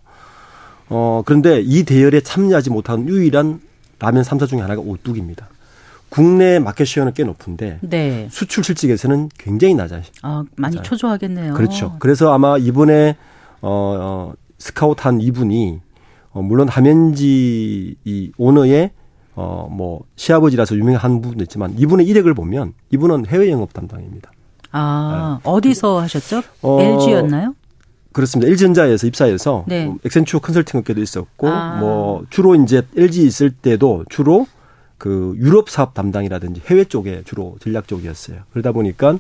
[0.89, 3.62] 어 그런데 이 대열에 참여하지 못한 유일한
[4.00, 5.48] 라면 3사 중에 하나가 오뚜기입니다.
[6.10, 8.28] 국내 마켓 시어는 꽤 높은데 네.
[8.32, 10.02] 수출 실직에서는 굉장히 낮아요.
[10.24, 10.84] 아, 많이 맞아요.
[10.84, 11.54] 초조하겠네요.
[11.54, 11.96] 그렇죠.
[12.00, 13.15] 그래서 아마 이번에
[13.62, 15.80] 어, 어 스카우트한 이분이
[16.32, 18.92] 어, 물론 하면지 이 오너의
[19.36, 24.32] 어 뭐 시아버지라서 유명한 부분도 있지만 이분의 이력을 보면 이분은 해외 영업 담당입니다.
[24.71, 26.41] 아, 어디서 하셨죠?
[26.41, 26.47] 네.
[26.62, 27.55] 어, LG였나요?
[28.12, 28.49] 그렇습니다.
[28.49, 29.86] LG전자에서 입사해서 네.
[29.86, 31.79] 뭐 엑센추어 컨설팅 업계도 있었고 아.
[31.79, 34.47] 뭐 주로 이제 LG 있을 때도 주로
[34.97, 38.41] 그 유럽 사업 담당이라든지 해외 쪽에 주로 전략 쪽이었어요.
[38.51, 39.17] 그러다 보니까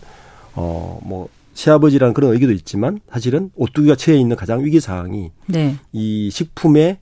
[0.55, 5.75] 어뭐 시아버지라는 그런 의기도 있지만 사실은 오뚜기가 처해 있는 가장 위기 사항이 네.
[5.91, 6.97] 이 식품의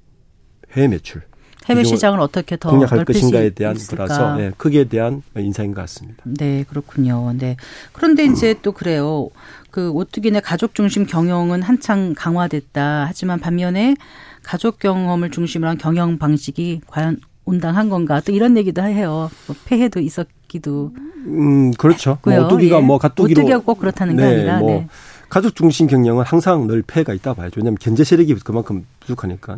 [0.74, 1.24] 해외 매출
[1.70, 4.06] 해외 시장을 어떻게 더 공략할 것인가에 대한 있을까?
[4.06, 6.24] 거라서 예, 크기에 대한 인사인 것 같습니다.
[6.26, 7.34] 네, 그렇군요.
[7.38, 7.58] 네.
[7.94, 9.30] 그런데 이제 또 그래요.
[9.70, 13.06] 그 오뚜기네 가족 중심 경영은 한창 강화됐다.
[13.08, 13.96] 하지만 반면에
[14.44, 18.22] 가족 경험을 중심으로 한 경영 방식이 과연 온당한 건가?
[18.22, 19.30] 또 이런 얘기도 해요.
[19.46, 20.94] 뭐 폐해도 있었기도
[21.26, 22.18] 음 그렇죠.
[22.24, 22.46] 뭐 고요.
[22.46, 22.82] 오뚜기가 예.
[22.82, 24.88] 뭐 가뚜기로 오뚜기가 꼭 그렇다는 게 네, 아니라 뭐 네.
[25.30, 27.60] 가족 중심 경영은 항상 늘 폐해가 있다 봐야죠.
[27.60, 29.58] 왜냐하면 견제 세력이 그만큼 부족하니까.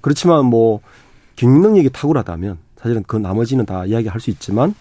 [0.00, 0.80] 그렇지만 뭐
[1.40, 4.74] 경영 능력이 탁월하다면 사실은 그 나머지는 다 이야기할 수 있지만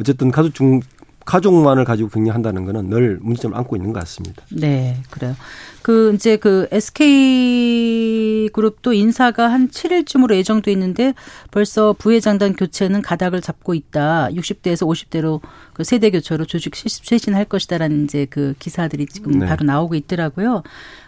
[0.00, 0.80] 어쨌든 가족 중
[1.24, 4.42] 가족만을 가지고 경영한다는 거는 늘 문제점을 안고 있는 것 같습니다.
[4.50, 5.34] 네, 그래요.
[5.82, 11.12] 그 이제 그 SK 그룹도 인사가 한 7일쯤으로 예정돼 있는데
[11.50, 14.28] 벌써 부회장단 교체는 가닥을 잡고 있다.
[14.30, 15.40] 60대에서 50대로
[15.74, 19.46] 그 세대 교체로 조직 쇄신할 것이다라는 이제 그 기사들이 지금 네.
[19.46, 20.62] 바로 나오고 있더라고요.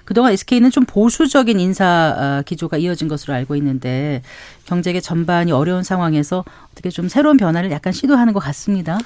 [0.04, 4.22] 그동안 SK는 좀 보수적인 인사 아, 기조가 이어진 것으로 알고 있는데
[4.66, 8.98] 경제계 전반이 어려운 상황에서 어떻게 좀 새로운 변화를 약간 시도하는 것 같습니다.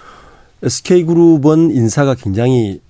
[0.63, 2.81] SK그룹은 인사가 굉장히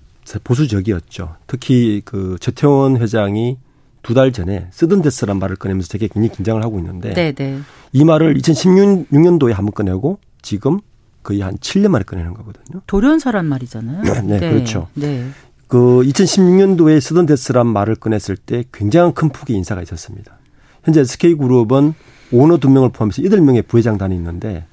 [0.45, 1.37] 보수적이었죠.
[1.47, 3.57] 특히 그 최태원 회장이
[4.03, 7.59] 두 달 전에 쓰던 데스란 말을 꺼내면서 되게 굉장히 긴장을 하고 있는데 네, 네.
[7.93, 10.81] 이 말을 2016년도에 한번 꺼내고 지금
[11.23, 12.81] 거의 한 7년 만에 꺼내는 거거든요.
[12.87, 14.03] 돌연사란 말이잖아요.
[14.25, 14.89] 네, 그렇죠.
[14.95, 15.27] 네.
[15.69, 20.39] 그 2016년도에 쓰던 데스란 말을 꺼냈을 때 굉장한 큰 폭의 인사가 있었습니다.
[20.83, 21.95] 현재 SK그룹은
[22.33, 24.65] 오너 두 명을 포함해서 8명의 부회장 단이 있는데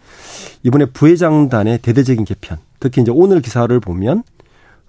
[0.63, 4.23] 이번에 부회장단의 대대적인 개편, 특히 이제 오늘 기사를 보면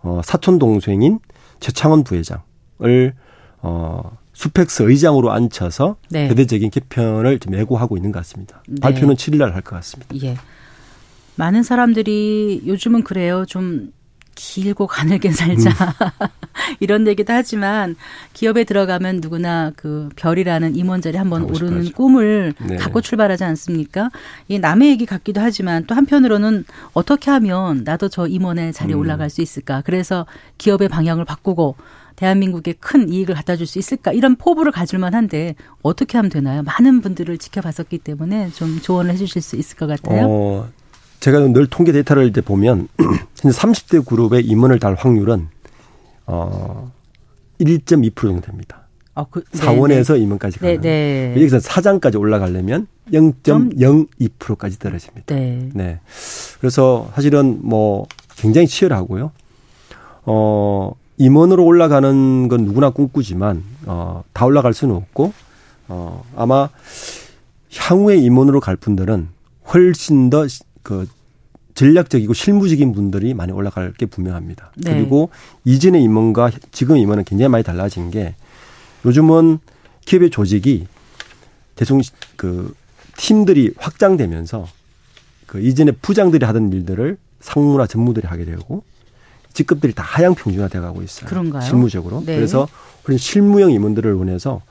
[0.03, 1.19] 어 사촌 동생인
[1.61, 3.15] 최창원 부회장을
[3.63, 6.29] 어 수펙스 의장으로 앉혀서 네.
[6.29, 8.63] 대대적인 개편을 지금 예고하고 있는 것 같습니다.
[8.69, 8.81] 네.
[8.81, 10.15] 발표는 7일 날 할 것 같습니다.
[10.23, 10.37] 예.
[11.37, 13.45] 많은 사람들이 요즘은 그래요.
[13.47, 13.93] 좀
[14.39, 15.71] 길고 가늘게 살자.
[16.81, 17.97] 이런 얘기도 하지만
[18.33, 21.93] 기업에 들어가면 누구나 그 별이라는 임원 자리 한번 오르는 싶어하죠.
[21.95, 22.77] 꿈을 네.
[22.77, 24.11] 갖고 출발하지 않습니까?
[24.47, 29.01] 이 남의 얘기 같기도 하지만 또 한편으로는 어떻게 하면 나도 저 임원의 자리에 음.
[29.01, 29.83] 올라갈 수 있을까?
[29.85, 30.25] 그래서
[30.59, 31.75] 기업의 방향을 바꾸고
[32.17, 34.13] 대한민국에 큰 이익을 갖다 줄 수 있을까?
[34.13, 36.63] 이런 포부를 가질 만한데 어떻게 하면 되나요?
[36.63, 40.27] 많은 분들을 지켜봤었기 때문에 좀 조언을 해 주실 수 있을 것 같아요.
[40.29, 40.69] 어,
[41.21, 42.89] 제가 늘 통계 데이터를 이제 보면
[43.41, 45.49] 현재 30대 그룹의 임원을 달 확률은
[46.27, 46.93] 어
[47.61, 48.89] 1.2% 정도 됩니다.
[49.15, 50.81] 어, 그, 네, 사원에서 임원까지 네, 가는.
[50.81, 51.33] 네.
[51.35, 55.35] 여기서 사장까지 올라가려면 0.02%까지 떨어집니다.
[55.35, 55.69] 네.
[55.75, 56.01] 네.
[56.61, 59.33] 그래서 사실은 뭐 굉장히 치열하고요.
[60.25, 65.33] 어, 임원으로 올라가는 건 누구나 꿈꾸지만 어, 다 올라갈 수는 없고
[65.89, 66.69] 어, 아마
[67.77, 69.29] 향후에 임원으로 갈 분들은
[69.73, 70.47] 훨씬 더
[70.89, 71.07] 그
[71.75, 74.73] 전략적이고 실무적인 분들이 많이 올라갈 게 분명합니다.
[74.77, 74.95] 네.
[74.95, 75.29] 그리고
[75.67, 78.35] 이전의 임원과 지금 임원은 굉장히 많이 달라진 게
[79.05, 79.59] 요즘은
[80.07, 80.87] 기업의 조직이
[81.77, 82.01] 대충
[82.37, 82.75] 그
[83.19, 84.67] 팀들이 확장되면서
[85.47, 88.83] 그 이전에 부장들이 하던 일들을 상무나 전무들이 하게 되고
[89.53, 91.29] 직급들이 다 하향 평준화 돼 가고 있어요.
[91.29, 91.61] 그런가요?
[91.61, 92.23] 실무적으로.
[92.25, 92.35] 네.
[92.35, 92.67] 그래서
[93.03, 94.63] 그런 실무형 임원들을 원해서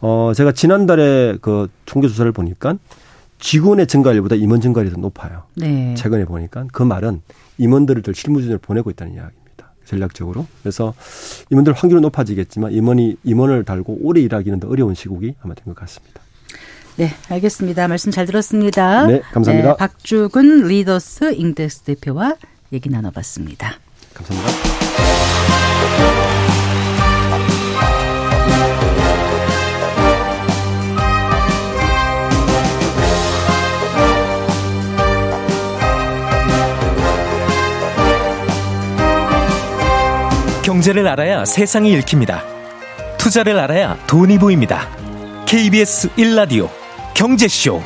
[0.00, 2.76] 어 제가 지난달에 그 총계 조사를 보니까
[3.38, 5.44] 직원의 증가율보다 임원 증가율이 더 높아요.
[5.54, 5.94] 네.
[5.96, 7.20] 최근에 보니까 그 말은
[7.58, 9.72] 임원들을 더 실무진으로 보내고 있다는 이야기입니다.
[9.84, 10.46] 전략적으로.
[10.62, 10.94] 그래서
[11.50, 16.20] 임원들 확률은 높아지겠지만 임원이 임원을 달고 오래 일하기는 더 어려운 시국이 아마 된 것 같습니다.
[16.96, 17.88] 네, 알겠습니다.
[17.88, 19.06] 말씀 잘 들었습니다.
[19.06, 19.70] 네, 감사합니다.
[19.72, 22.36] 네, 박주근 리더스 잉데스 대표와
[22.72, 23.74] 얘기 나눠봤습니다.
[24.14, 25.93] 감사합니다.
[40.64, 42.42] 경제를 알아야 세상이 읽힙니다.
[43.18, 44.88] 투자를 알아야 돈이 보입니다.
[45.44, 46.70] KBS 1라디오
[47.12, 47.82] 경제쇼.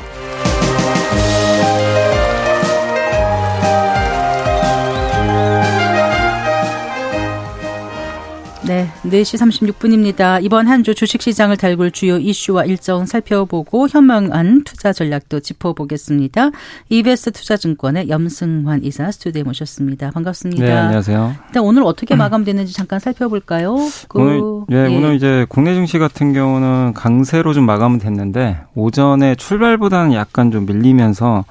[8.68, 9.38] 네, 4시
[9.72, 10.44] 36분입니다.
[10.44, 16.50] 이번 한 주 주식시장을 달굴 주요 이슈와 일정 살펴보고 현명한 투자 전략도 짚어보겠습니다.
[16.90, 20.10] EBS 투자증권의 염승환 이사 스튜디오에 모셨습니다.
[20.10, 20.64] 반갑습니다.
[20.64, 21.34] 네, 안녕하세요.
[21.48, 23.76] 일단 오늘 어떻게 마감됐는지 잠깐 살펴볼까요?
[24.08, 24.96] 그, 오늘, 네, 예.
[24.96, 31.44] 오늘 이제 국내 증시 같은 경우는 강세로 좀 마감은 됐는데 오전에 출발보다는 약간 좀 밀리면서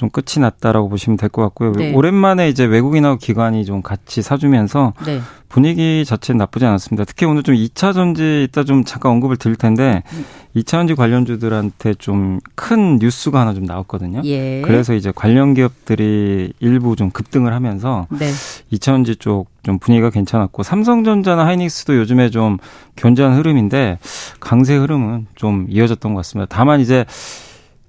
[0.00, 1.72] 좀 끝이 났다라고 보시면 될 것 같고요.
[1.72, 1.92] 네.
[1.94, 5.20] 오랜만에 이제 외국인하고 기관이 좀 같이 사주면서 네.
[5.48, 7.04] 분위기 자체는 나쁘지 않았습니다.
[7.04, 10.24] 특히 오늘 좀 2차 전지 이따 좀 잠깐 언급을 드릴 텐데 음.
[10.56, 14.22] 2차 전지 관련주들한테 좀 큰 뉴스가 하나 좀 나왔거든요.
[14.24, 14.62] 예.
[14.64, 18.30] 그래서 이제 관련 기업들이 일부 좀 급등을 하면서 네.
[18.72, 22.56] 2차 전지 쪽 좀 분위기가 괜찮았고 삼성전자나 하이닉스도 요즘에 좀
[22.96, 23.98] 견제한 흐름인데
[24.40, 26.46] 강세 흐름은 좀 이어졌던 것 같습니다.
[26.48, 27.04] 다만 이제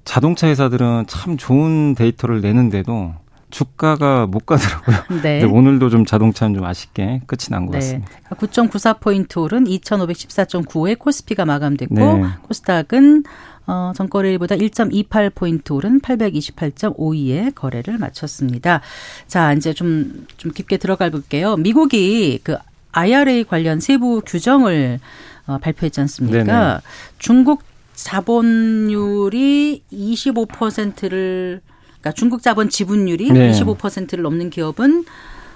[0.06, 3.14] 자동차 회사들은 참 좋은 데이터를 내는데도
[3.52, 4.98] 주가가 못 가더라고요.
[5.22, 5.44] 네.
[5.44, 7.78] 오늘도 좀 자동차는 좀 아쉽게 끝이 난것 네.
[7.78, 8.12] 같습니다.
[8.30, 12.24] 9.94포인트 오른 2,514.95에 코스피가 마감됐고 네.
[12.44, 13.24] 코스닥은
[13.68, 18.82] 어, 전거래일보다 1.28포인트 오른 828.52에 거래를 마쳤습니다.
[19.28, 21.56] 자, 이제 좀, 좀 깊게 들어가 볼게요.
[21.58, 22.58] 미국이 그
[22.92, 25.00] IRA 관련 세부 규정을
[25.48, 26.44] 어, 발표했지 않습니까?
[26.44, 26.80] 네네.
[27.20, 27.64] 중국
[28.04, 31.62] 자본율이 25%를
[32.02, 33.52] 그러니까 중국 자본 지분율이 네.
[33.52, 35.06] 25%를 넘는 기업은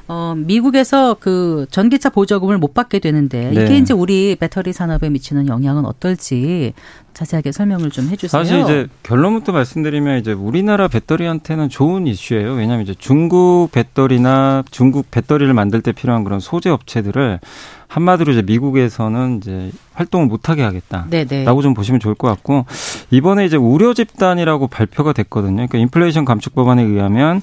[0.07, 3.63] 어, 미국에서 그 전기차 보조금을 못 받게 되는데 네.
[3.65, 6.73] 이게 이제 우리 배터리 산업에 미치는 영향은 어떨지
[7.15, 8.29] 자세하게 설명을 좀 해주세요.
[8.29, 12.53] 사실 이제 결론부터 말씀드리면 이제 우리나라 배터리한테는 좋은 이슈예요.
[12.53, 17.39] 왜냐하면 이제 중국 배터리나 중국 배터리를 만들 때 필요한 그런 소재 업체들을
[17.87, 21.45] 한마디로 이제 미국에서는 이제 활동을 못하게 하겠다라고 네네.
[21.61, 22.65] 좀 보시면 좋을 것 같고
[23.11, 25.55] 이번에 이제 우려 집단이라고 발표가 됐거든요.
[25.55, 27.41] 그러니까 인플레이션 감축 법안에 의하면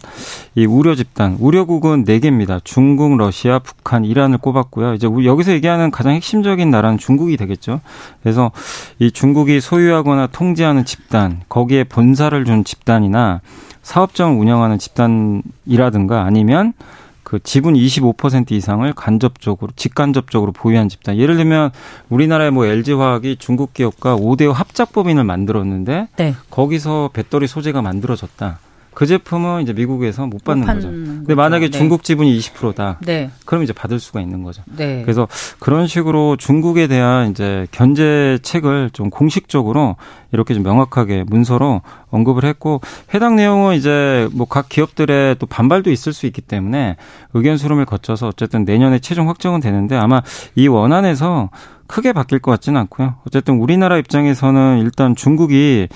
[0.55, 2.61] 이 우려 집단 우려국은 네 개입니다.
[2.65, 4.93] 중국, 러시아, 북한, 이란을 꼽았고요.
[4.95, 7.81] 이제 여기서 얘기하는 가장 핵심적인 나라는 중국이 되겠죠.
[8.23, 8.51] 그래서
[8.99, 13.41] 이 중국이 소유하거나 통제하는 집단 거기에 본사를 준 집단이나
[13.83, 16.75] 사업장을 운영하는 집단이라든가 아니면
[17.23, 21.17] 그 지분 25% 이상을 간접적으로 직간접적으로 보유한 집단.
[21.17, 21.71] 예를 들면
[22.11, 26.35] 우리나라의 뭐 LG화학이 중국 기업과 5대 합작 법인을 만들었는데 네.
[26.51, 28.59] 거기서 배터리 소재가 만들어졌다.
[28.95, 30.89] 그 제품은 이제 미국에서 못 받는 못 거죠.
[30.89, 31.79] 근데 만약에 네.
[31.79, 32.99] 중국 지분이 20%다.
[33.03, 33.31] 네.
[33.47, 34.63] 그럼 이제 받을 수가 있는 거죠.
[34.77, 35.03] 네.
[35.03, 35.27] 그래서
[35.59, 39.97] 그런 식으로 중국에 대한 이제 견제책을 좀 공식적으로
[40.33, 42.81] 이렇게 좀 명확하게 문서로 언급을 했고
[43.15, 46.97] 해당 내용은 이제 뭐 각 기업들의 또 반발도 있을 수 있기 때문에
[47.33, 50.21] 의견 수렴을 거쳐서 어쨌든 내년에 최종 확정은 되는데 아마
[50.55, 51.49] 이 원안에서
[51.93, 53.17] 크게 바뀔 것 같지는 않고요.
[53.27, 55.89] 어쨌든 우리나라 입장에서는 일단 중국이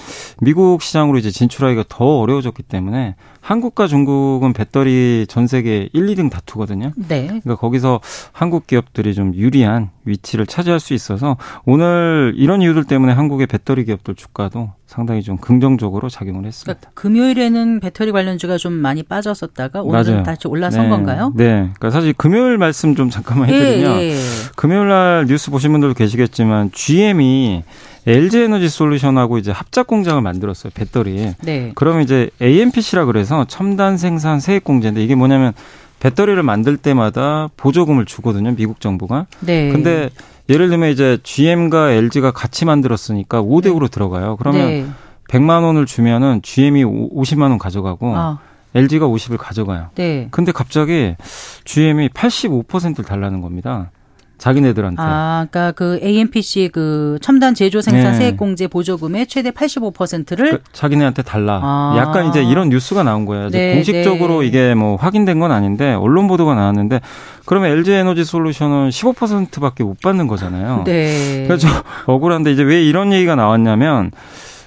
[0.42, 6.92] 미국 시장으로 이제 진출하기가 더 어려워졌기 때문에 한국과 중국은 배터리 전 세계 1, 2등 다투거든요.
[6.96, 7.26] 네.
[7.28, 8.00] 그러니까 거기서
[8.32, 14.16] 한국 기업들이 좀 유리한 위치를 차지할 수 있어서 오늘 이런 이유들 때문에 한국의 배터리 기업들
[14.16, 16.78] 주가도 상당히 좀 긍정적으로 작용을 했습니다.
[16.78, 20.22] 그러니까 금요일에는 배터리 관련주가 좀 많이 빠졌었다가 오늘은 맞아요.
[20.22, 20.88] 다시 올라선 네.
[20.88, 21.32] 건가요?
[21.34, 21.70] 네.
[21.74, 24.16] 그러니까 사실 금요일 말씀 좀 잠깐만 해드리면 예, 예.
[24.54, 27.64] 금요일 날 뉴스 보신 분들도 계시겠지만 GM이
[28.06, 30.70] LG 에너지 솔루션하고 이제 합작 공장을 만들었어요.
[30.72, 31.34] 배터리.
[31.42, 31.72] 네.
[31.74, 35.52] 그러면 이제 AMPC라 그래서 첨단 생산 세액 공제인데 이게 뭐냐면
[36.00, 38.54] 배터리를 만들 때마다 보조금을 주거든요.
[38.54, 39.26] 미국 정부가.
[39.40, 39.70] 네.
[39.70, 40.10] 근데
[40.48, 44.36] 예를 들면 이제 GM과 LG가 같이 만들었으니까 5대 5로 들어가요.
[44.36, 44.86] 그러면 네.
[45.30, 48.38] 100만 원을 주면은 GM이 50만 원 가져가고 아,
[48.74, 49.88] LG가 50을 가져가요.
[49.96, 50.28] 네.
[50.30, 51.16] 근데 갑자기
[51.64, 53.90] GM이 85%를 달라는 겁니다.
[54.38, 55.02] 자기네들한테.
[55.02, 58.18] 아, 그러니까 그 AMPC 그 첨단 제조 생산 네.
[58.18, 61.60] 세액 공제 보조금의 최대 85%를 그 자기네한테 달라.
[61.62, 61.94] 아.
[61.98, 63.48] 약간 이제 이런 뉴스가 나온 거예요.
[63.48, 64.46] 이제 네, 공식적으로 네.
[64.46, 67.00] 이게 뭐 확인된 건 아닌데 언론 보도가 나왔는데
[67.46, 70.82] 그러면 LG 에너지 솔루션은 15%밖에 못 받는 거잖아요.
[70.86, 71.44] 네.
[71.46, 71.68] 그래서
[72.06, 74.10] 억울한데 이제 왜 이런 얘기가 나왔냐면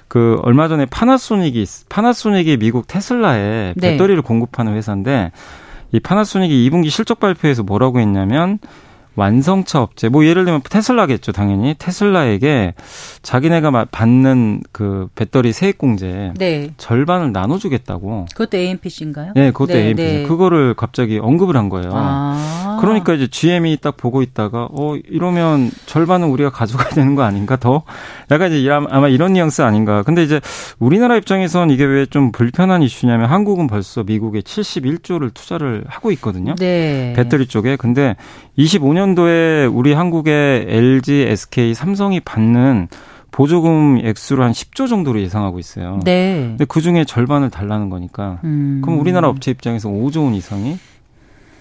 [0.08, 3.92] 그 얼마 전에 파나소닉이 파나소닉이 미국 테슬라에 네.
[3.92, 5.32] 배터리를 공급하는 회사인데
[5.92, 8.60] 이 파나소닉이 2분기 실적 발표에서 뭐라고 했냐면
[9.16, 12.74] 완성차 업체 뭐 예를 들면 테슬라겠죠 당연히 테슬라에게
[13.22, 16.72] 자기네가 마- 받는 그 배터리 세액 공제 네.
[16.78, 19.34] 절반을 나눠주겠다고 그것도 AMPC인가요?
[19.36, 20.24] 네 그것도 네, AMPC 네.
[20.24, 21.92] 그거를 갑자기 언급을 한 거예요.
[21.94, 22.78] 아.
[22.80, 27.84] 그러니까 이제 GM이 딱 보고 있다가 어 이러면 절반은 우리가 가져가야 되는 거 아닌가 더
[28.32, 30.40] 약간 이제 아마 이런 뉘앙스 아닌가 근데 이제
[30.80, 37.14] 우리나라 입장에선 이게 왜 좀 불편한 이슈냐면 한국은 벌써 미국에 71조를 투자를 하고 있거든요 네.
[37.16, 38.16] 배터리 쪽에 근데
[38.58, 42.88] 25년 도에 우리 한국의 LG, SK, 삼성이 받는
[43.32, 46.00] 보조금 액수로 한 10조 정도로 예상하고 있어요.
[46.04, 46.48] 네.
[46.50, 48.82] 근데 그 중에 절반을 달라는 거니까 음.
[48.84, 50.78] 그럼 우리나라 업체 입장에서 5조 원 이상이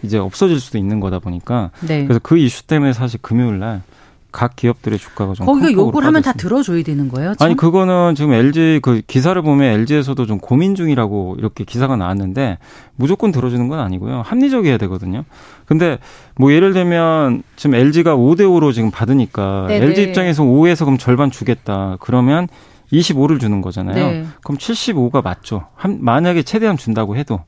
[0.03, 2.05] 이제 없어질 수도 있는 거다 보니까 네.
[2.05, 3.82] 그래서 그 이슈 때문에 사실 금요일 날
[4.30, 6.32] 각 기업들의 주가가 좀 거기가 요구를 하면 다.
[6.32, 7.34] 들어줘야 되는 거예요?
[7.34, 7.46] 참?
[7.46, 12.58] 아니 그거는 지금 LG 그 기사를 보면 LG에서도 좀 고민 중이라고 이렇게 기사가 나왔는데
[12.96, 15.24] 무조건 들어주는 건 아니고요 합리적이어야 되거든요.
[15.64, 15.98] 근데
[16.36, 19.86] 뭐 예를 들면 지금 LG가 5대 5로 지금 받으니까 네네.
[19.86, 22.48] LG 입장에서 5에서 그럼 절반 주겠다 그러면
[22.92, 23.94] 25를 주는 거잖아요.
[24.06, 24.26] 네.
[24.42, 25.66] 그럼 75가 맞죠.
[25.74, 27.40] 한, 만약에 최대한 준다고 해도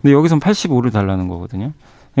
[0.00, 1.72] 근데 여기선 85를 달라는 거거든요.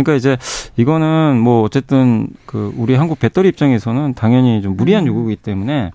[0.04, 0.36] 그러니까 이제
[0.76, 5.08] 이거는 뭐 어쨌든 그 우리 한국 배터리 입장에서는 당연히 좀 무리한 음.
[5.08, 5.90] 요구이기 때문에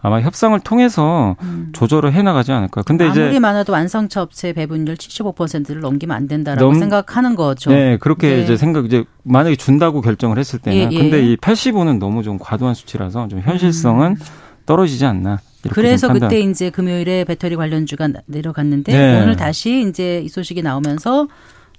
[0.00, 1.70] 아마 협상을 통해서 음.
[1.72, 2.82] 조절을 해 나가지 않을까.
[2.82, 7.70] 근데 아무리 이제 많아도 완성차 업체 배분율 75%를 넘기면 안 된다라고 넘- 생각하는 거죠.
[7.70, 8.42] 네, 그렇게 네.
[8.42, 10.98] 이제 생각 이제 만약에 준다고 결정을 했을 때는 예, 예.
[10.98, 14.16] 근데 이 85는 너무 좀 과도한 수치라서 좀 현실성은
[14.66, 15.34] 떨어지지 않나.
[15.64, 15.70] 음.
[15.70, 16.12] 그래서.
[16.12, 19.22] 그때 이제 금요일에 배터리 관련주가 나- 내려갔는데 네.
[19.22, 21.28] 오늘 다시 이제 이 소식이 나오면서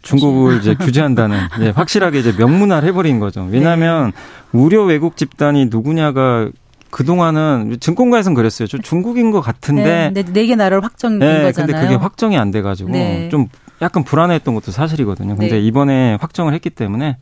[0.06, 3.48] 중국을 이제 규제한다는 예, 확실하게 이제 명문화를 해버린 거죠.
[3.50, 4.60] 왜냐하면 네.
[4.60, 6.50] 우려 외국 집단이 누구냐가
[6.92, 8.68] 그 동안은 증권가에서는 그랬어요.
[8.68, 11.68] 저 중국인 것 같은데 네, 네 개 나라로 확정된 네, 거잖아요.
[11.74, 13.28] 근데 그게 확정이 안 돼가지고 네.
[13.30, 13.48] 좀
[13.82, 15.36] 약간 불안했던 것도 사실이거든요.
[15.36, 15.60] 근데 네.
[15.62, 17.18] 이번에 확정을 했기 때문에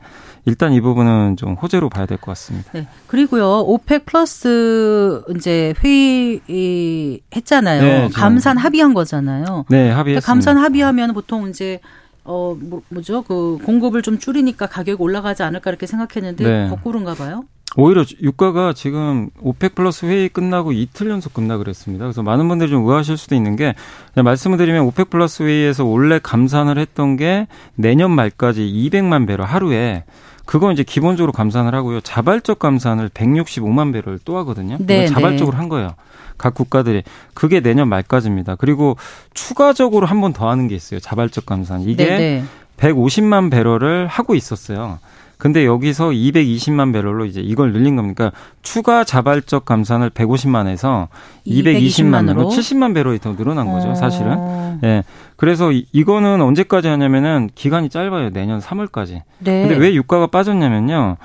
[0.46, 2.70] 일단 이 부분은 좀 호재로 봐야 될 것 같습니다.
[2.74, 2.88] 네.
[3.08, 7.82] 그리고요, 오펙 플러스 이제 회의 했잖아요.
[7.82, 8.10] 네.
[8.14, 9.66] 감산 합의한 거잖아요.
[9.70, 10.26] 네, 근데 합의했습니다.
[10.28, 11.80] 감산 합의하면 보통 이제
[12.24, 16.70] 어 뭐, 뭐죠 그 공급을 좀 줄이니까 가격이 올라가지 않을까 이렇게 생각했는데 네.
[16.70, 17.44] 거꾸로인가 봐요.
[17.76, 22.06] 오히려 유가가 지금 오펙 플러스 회의 끝나고 이틀 연속 급락했습니다.
[22.06, 23.74] 그래서 많은 분들이 좀 의아하실 수도 있는 게
[24.16, 30.04] 말씀을 드리면 오펙 플러스 회의에서 원래 감산을 했던 게 내년 말까지 200만 배럴 하루에
[30.46, 32.02] 그건 이제 기본적으로 감산을 하고요.
[32.02, 34.78] 자발적 감산을 165만 배럴 또 하거든요.
[34.80, 35.96] 네, 이건 자발적으로 한 거예요.
[36.38, 38.56] 각 국가들이 그게 내년 말까지입니다.
[38.56, 38.98] 그리고
[39.34, 41.00] 추가적으로 한 번 더 하는 게 있어요.
[41.00, 41.82] 자발적 감산.
[41.82, 42.44] 이게 네, 네.
[42.78, 45.00] 150만 배럴을 하고 있었어요.
[45.44, 48.32] 근데 여기서 220만 배럴로 이제 이걸 늘린 겁니까?
[48.62, 51.10] 추가 자발적 감산을 150만에서
[51.46, 54.36] 220만으로 220만으로 70만 배럴이 더 늘어난 거죠, 사실은.
[54.38, 55.04] 어, 예.
[55.36, 58.30] 그래서 이- 이거는 언제까지 하냐면은 기간이 짧아요.
[58.30, 59.24] 내년 3월까지.
[59.40, 59.68] 네.
[59.68, 61.18] 근데 왜 유가가 빠졌냐면요.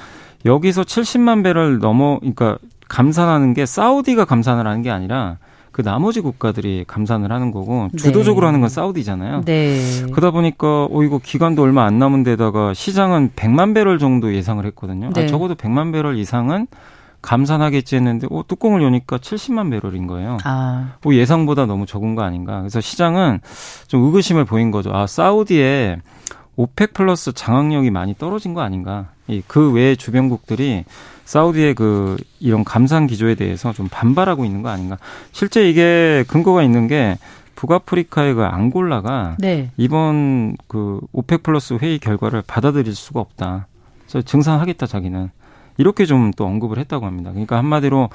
[0.47, 2.59] 여기서 70만 배럴 넘어 그러니까
[2.89, 5.37] 감산하는 게 사우디가 감산을 하는 게 아니라
[5.79, 8.49] 그 나머지 국가들이 감산을 하는 거고 주도적으로 네.
[8.49, 9.43] 하는 건 사우디잖아요.
[9.45, 9.81] 네.
[10.11, 15.11] 그러다 보니까 어 이거 기간도 얼마 안 남은 데다가 시장은 100만 배럴 정도 예상을 했거든요.
[15.15, 15.23] 네.
[15.23, 16.67] 아, 적어도 100만 배럴 이상은
[17.23, 20.39] 감산하겠지 했는데 어 뚜껑을 여니까 70만 배럴인 거예요.
[20.43, 22.59] 아, 뭐 예상보다 너무 적은 거 아닌가.
[22.59, 23.39] 그래서 시장은
[23.87, 24.91] 좀 의구심을 보인 거죠.
[24.93, 25.99] 아, 사우디에
[26.57, 29.11] 오펙 플러스 장악력이 많이 떨어진 거 아닌가.
[29.29, 30.85] 이 그 외 주변국들이
[31.29, 34.97] 사우디의 그 이런 감산 기조에 대해서 좀 반발하고 있는 거 아닌가.
[35.31, 37.19] 실제 이게 근거가 있는 게
[37.55, 39.71] 북아프리카의 그 앙골라가 네.
[39.77, 43.67] 이번 그 오펙 플러스 회의 결과를 받아들일 수가 없다.
[44.09, 45.29] 그래서 증산하겠다 자기는.
[45.77, 47.31] 이렇게 좀 또 언급을 했다고 합니다.
[47.31, 48.09] 그러니까 한마디로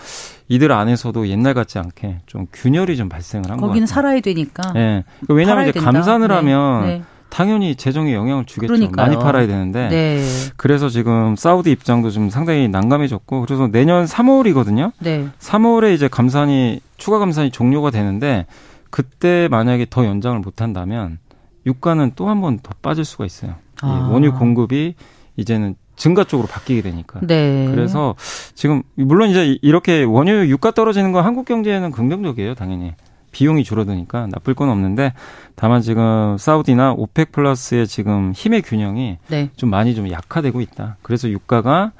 [0.47, 3.67] 이들 안에서도 옛날 같지 않게 좀 균열이 좀 발생을 한 것 같아요.
[3.69, 4.73] 거기는 살아야 되니까.
[4.75, 5.03] 예.
[5.21, 5.91] 그러니까 왜냐하면 이제 된다.
[5.91, 6.33] 감산을 네.
[6.33, 7.03] 하면 네.
[7.33, 8.71] 당연히 재정에 영향을 주겠죠.
[8.71, 9.07] 그러니까요.
[9.07, 9.89] 많이 팔아야 되는데.
[9.89, 10.23] 네.
[10.55, 14.91] 그래서 지금 사우디 입장도 좀 상당히 난감해졌고 그래서 내년 3월이거든요.
[14.99, 15.27] 네.
[15.39, 18.45] 3월에 이제 감산이 추가 감산이 종료가 되는데
[18.91, 21.17] 그때 만약에 더 연장을 못 한다면
[21.65, 23.55] 유가는 또 한 번 더 빠질 수가 있어요.
[23.81, 24.09] 아.
[24.11, 24.93] 원유 공급이
[25.35, 27.19] 이제는 증가 쪽으로 바뀌게 되니까.
[27.23, 27.67] 네.
[27.71, 28.13] 그래서
[28.53, 32.93] 지금 물론 이제 이렇게 원유 유가 떨어지는 건 한국 경제에는 긍정적이에요, 당연히.
[33.33, 35.11] 비용이 줄어드니까 나쁠 건 없는데
[35.55, 39.49] 다만 지금 사우디나 오펙 플러스의 지금 힘의 균형이 네.
[39.57, 40.95] 좀 많이 좀 약화되고 있다.
[41.01, 41.91] 그래서 유가가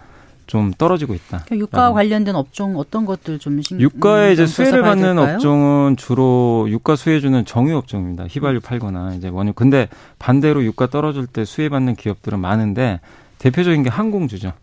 [0.47, 1.43] 좀 떨어지고 있다.
[1.45, 5.36] 그러니까 유가 관련된 업종 어떤 것들 좀 신, 유가에 음, 이제 수혜를 받는 될까요?
[5.36, 8.25] 업종은 주로 유가 수혜주는 정유 업종입니다.
[8.29, 9.53] 휘발유 팔거나 이제 원유.
[9.53, 9.88] 근데
[10.19, 12.99] 반대로 유가 떨어질 때 수혜받는 기업들은 많은데
[13.39, 14.53] 대표적인 게 항공주죠.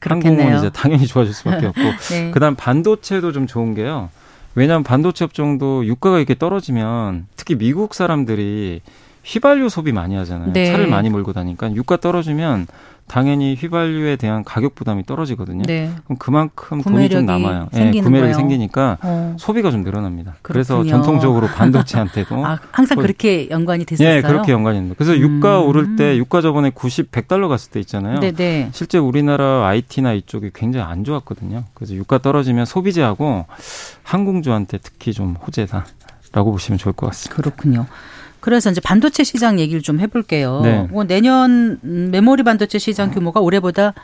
[0.00, 0.40] 그렇겠네요.
[0.40, 2.30] 항공은 이제 당연히 좋아질 수밖에 없고 네.
[2.32, 4.10] 그다음 반도체도 좀 좋은 게요.
[4.54, 8.80] 왜냐하면 반도체 업종도 유가가 이렇게 떨어지면 특히 미국 사람들이
[9.22, 10.52] 휘발유 소비 많이 하잖아요.
[10.52, 10.66] 네.
[10.66, 12.66] 차를 많이 몰고 다니까 유가 떨어지면
[13.10, 15.64] 당연히 휘발유에 대한 가격 부담이 떨어지거든요.
[15.64, 15.90] 네.
[16.04, 17.68] 그럼 그만큼 돈이 좀 남아요.
[17.72, 18.34] 네, 구매력이 거예요.
[18.34, 19.34] 생기니까 어.
[19.36, 20.36] 소비가 좀 늘어납니다.
[20.42, 20.78] 그렇군요.
[20.78, 24.14] 그래서 전통적으로 반도체한테도 아, 항상 거의, 그렇게 연관이 됐었어요.
[24.14, 24.94] 네, 그렇게 연관이 있는데.
[24.94, 25.18] 그래서 음.
[25.18, 28.20] 유가 오를 때 유가 저번에 90, 100달러 갔을 때 있잖아요.
[28.20, 28.36] 네네.
[28.36, 28.68] 네.
[28.70, 31.64] 실제 우리나라 IT나 이쪽이 굉장히 안 좋았거든요.
[31.74, 33.46] 그래서 유가 떨어지면 소비재하고
[34.04, 37.34] 항공주한테 특히 좀 호재다라고 보시면 좋을 것 같습니다.
[37.34, 37.86] 그렇군요.
[38.40, 40.60] 그래서 이제 반도체 시장 얘기를 좀 해볼게요.
[40.62, 40.88] 네.
[40.90, 43.94] 뭐 내년 메모리 반도체 시장 규모가 올해보다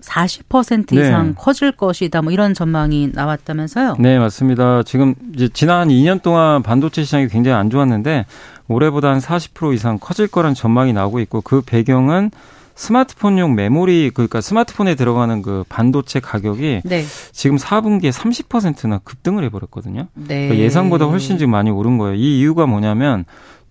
[0.00, 1.34] 40% 이상 네.
[1.36, 2.22] 커질 것이다.
[2.22, 3.96] 뭐 이런 전망이 나왔다면서요?
[3.98, 4.82] 네, 맞습니다.
[4.82, 8.26] 지금 이제 지난 2년 동안 반도체 시장이 굉장히 안 좋았는데
[8.68, 12.30] 올해보다 한 40% 이상 커질 거란 전망이 나오고 있고 그 배경은
[12.76, 17.04] 스마트폰용 메모리 그러니까 스마트폰에 들어가는 그 반도체 가격이 네.
[17.32, 20.08] 지금 4분기에 30%나 급등을 해버렸거든요.
[20.14, 20.48] 네.
[20.48, 22.16] 그러니까 예상보다 훨씬 지금 많이 오른 거예요.
[22.16, 23.24] 이 이유가 뭐냐면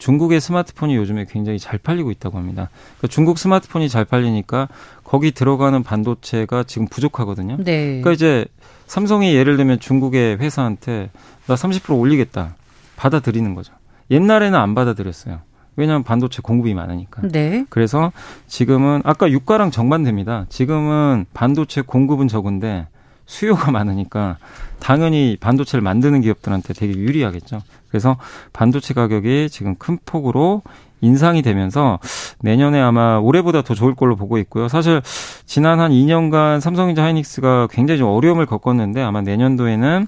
[0.03, 2.69] 중국의 스마트폰이 요즘에 굉장히 잘 팔리고 있다고 합니다.
[2.97, 4.67] 그러니까 중국 스마트폰이 잘 팔리니까
[5.05, 7.55] 거기 들어가는 반도체가 지금 부족하거든요.
[7.59, 8.01] 네.
[8.01, 8.45] 그러니까 이제
[8.85, 11.09] 삼성이 예를 들면 중국의 회사한테
[11.47, 12.55] 나 30% 올리겠다.
[12.97, 13.73] 받아들이는 거죠.
[14.11, 15.39] 옛날에는 안 받아들였어요.
[15.77, 17.21] 왜냐하면 반도체 공급이 많으니까.
[17.29, 17.65] 네.
[17.69, 18.11] 그래서
[18.47, 20.47] 지금은 아까 유가랑 정반대입니다.
[20.49, 22.87] 지금은 반도체 공급은 적은데
[23.25, 24.37] 수요가 많으니까
[24.81, 27.61] 당연히 반도체를 만드는 기업들한테 되게 유리하겠죠.
[27.93, 28.17] 그래서
[28.53, 30.63] 반도체 가격이 지금 큰 폭으로
[30.99, 31.99] 인상이 되면서
[32.41, 34.67] 내년에 아마 올해보다 더 좋을 걸로 보고 있고요.
[34.67, 35.03] 사실
[35.45, 40.07] 지난 한 2년간 삼성전자 하이닉스가 굉장히 좀 어려움을 겪었는데 아마 내년도에는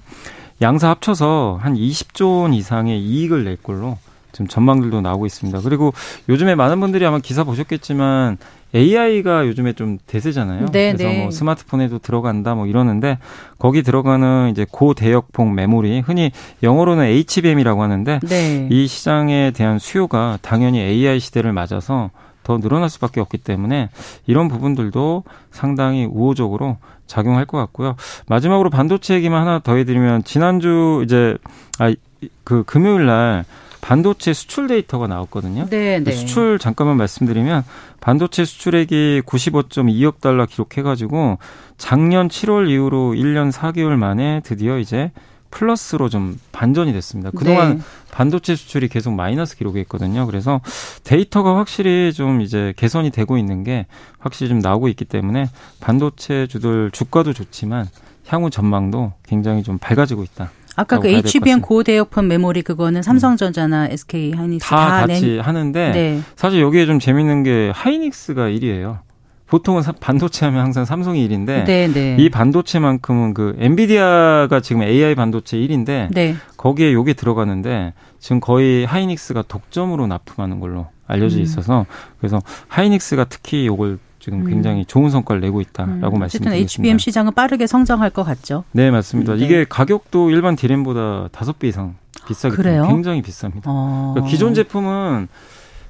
[0.62, 3.98] 양사 합쳐서 한 20조 원 이상의 이익을 낼 걸로
[4.32, 5.60] 지금 전망들도 나오고 있습니다.
[5.60, 5.94] 그리고
[6.28, 8.38] 요즘에 많은 분들이 아마 기사 보셨겠지만
[8.74, 10.66] AI가 요즘에 좀 대세잖아요.
[10.72, 11.22] 네, 그래서 네.
[11.22, 13.18] 뭐 스마트폰에도 들어간다 뭐 이러는데
[13.58, 16.30] 거기 들어가는 이제 고대역폭 메모리 흔히
[16.62, 18.68] 영어로는 HBM이라고 하는데 네.
[18.70, 22.10] 이 시장에 대한 수요가 당연히 AI 시대를 맞아서
[22.42, 23.88] 더 늘어날 수밖에 없기 때문에
[24.26, 27.96] 이런 부분들도 상당히 우호적으로 작용할 것 같고요.
[28.28, 31.36] 마지막으로 반도체 얘기만 하나 더 해드리면 지난주 이제
[31.78, 33.44] 아그 금요일 날
[33.86, 35.68] 반도체 수출 데이터가 나왔거든요.
[35.70, 36.10] 네, 네.
[36.10, 37.62] 수출 잠깐만 말씀드리면
[38.00, 41.38] 반도체 수출액이 95.2억 달러 기록해가지고
[41.78, 45.12] 작년 7월 이후로 1년 4개월 만에 드디어 이제
[45.52, 47.30] 플러스로 좀 반전이 됐습니다.
[47.30, 47.82] 그동안 네.
[48.10, 50.26] 반도체 수출이 계속 마이너스 기록했거든요.
[50.26, 50.60] 그래서
[51.04, 53.86] 데이터가 확실히 좀 이제 개선이 되고 있는 게
[54.18, 57.86] 확실히 좀 나오고 있기 때문에 반도체 주들 주가도 좋지만
[58.26, 60.50] 향후 전망도 굉장히 좀 밝아지고 있다.
[60.76, 65.40] 아까 그 HBM 고대역폭 메모리 그거는 삼성전자나 SK 하이닉스 다, 다 같이 낸...
[65.40, 66.20] 하는데 네.
[66.36, 68.98] 사실 여기에 좀 재밌는 게 하이닉스가 1위예요.
[69.46, 72.16] 보통은 반도체 하면 항상 삼성이 1인데 네, 네.
[72.18, 76.34] 이 반도체만큼은 그 엔비디아가 지금 AI 반도체 1인데 네.
[76.56, 81.42] 거기에 요게 들어가는데 지금 거의 하이닉스가 독점으로 납품하는 걸로 알려져 음.
[81.42, 81.86] 있어서
[82.18, 84.46] 그래서 하이닉스가 특히 요걸 지금 음.
[84.48, 86.18] 굉장히 좋은 성과를 내고 있다라고 음.
[86.18, 86.82] 말씀드리겠습니다.
[86.82, 88.64] HBM 시장은 빠르게 성장할 것 같죠.
[88.72, 89.36] 네, 맞습니다.
[89.36, 89.44] 네.
[89.44, 91.94] 이게 가격도 일반 디램보다 다섯 배 이상
[92.26, 93.62] 비싸기 때문에 굉장히 비쌉니다.
[93.66, 94.14] 어.
[94.14, 95.28] 그러니까 기존 제품은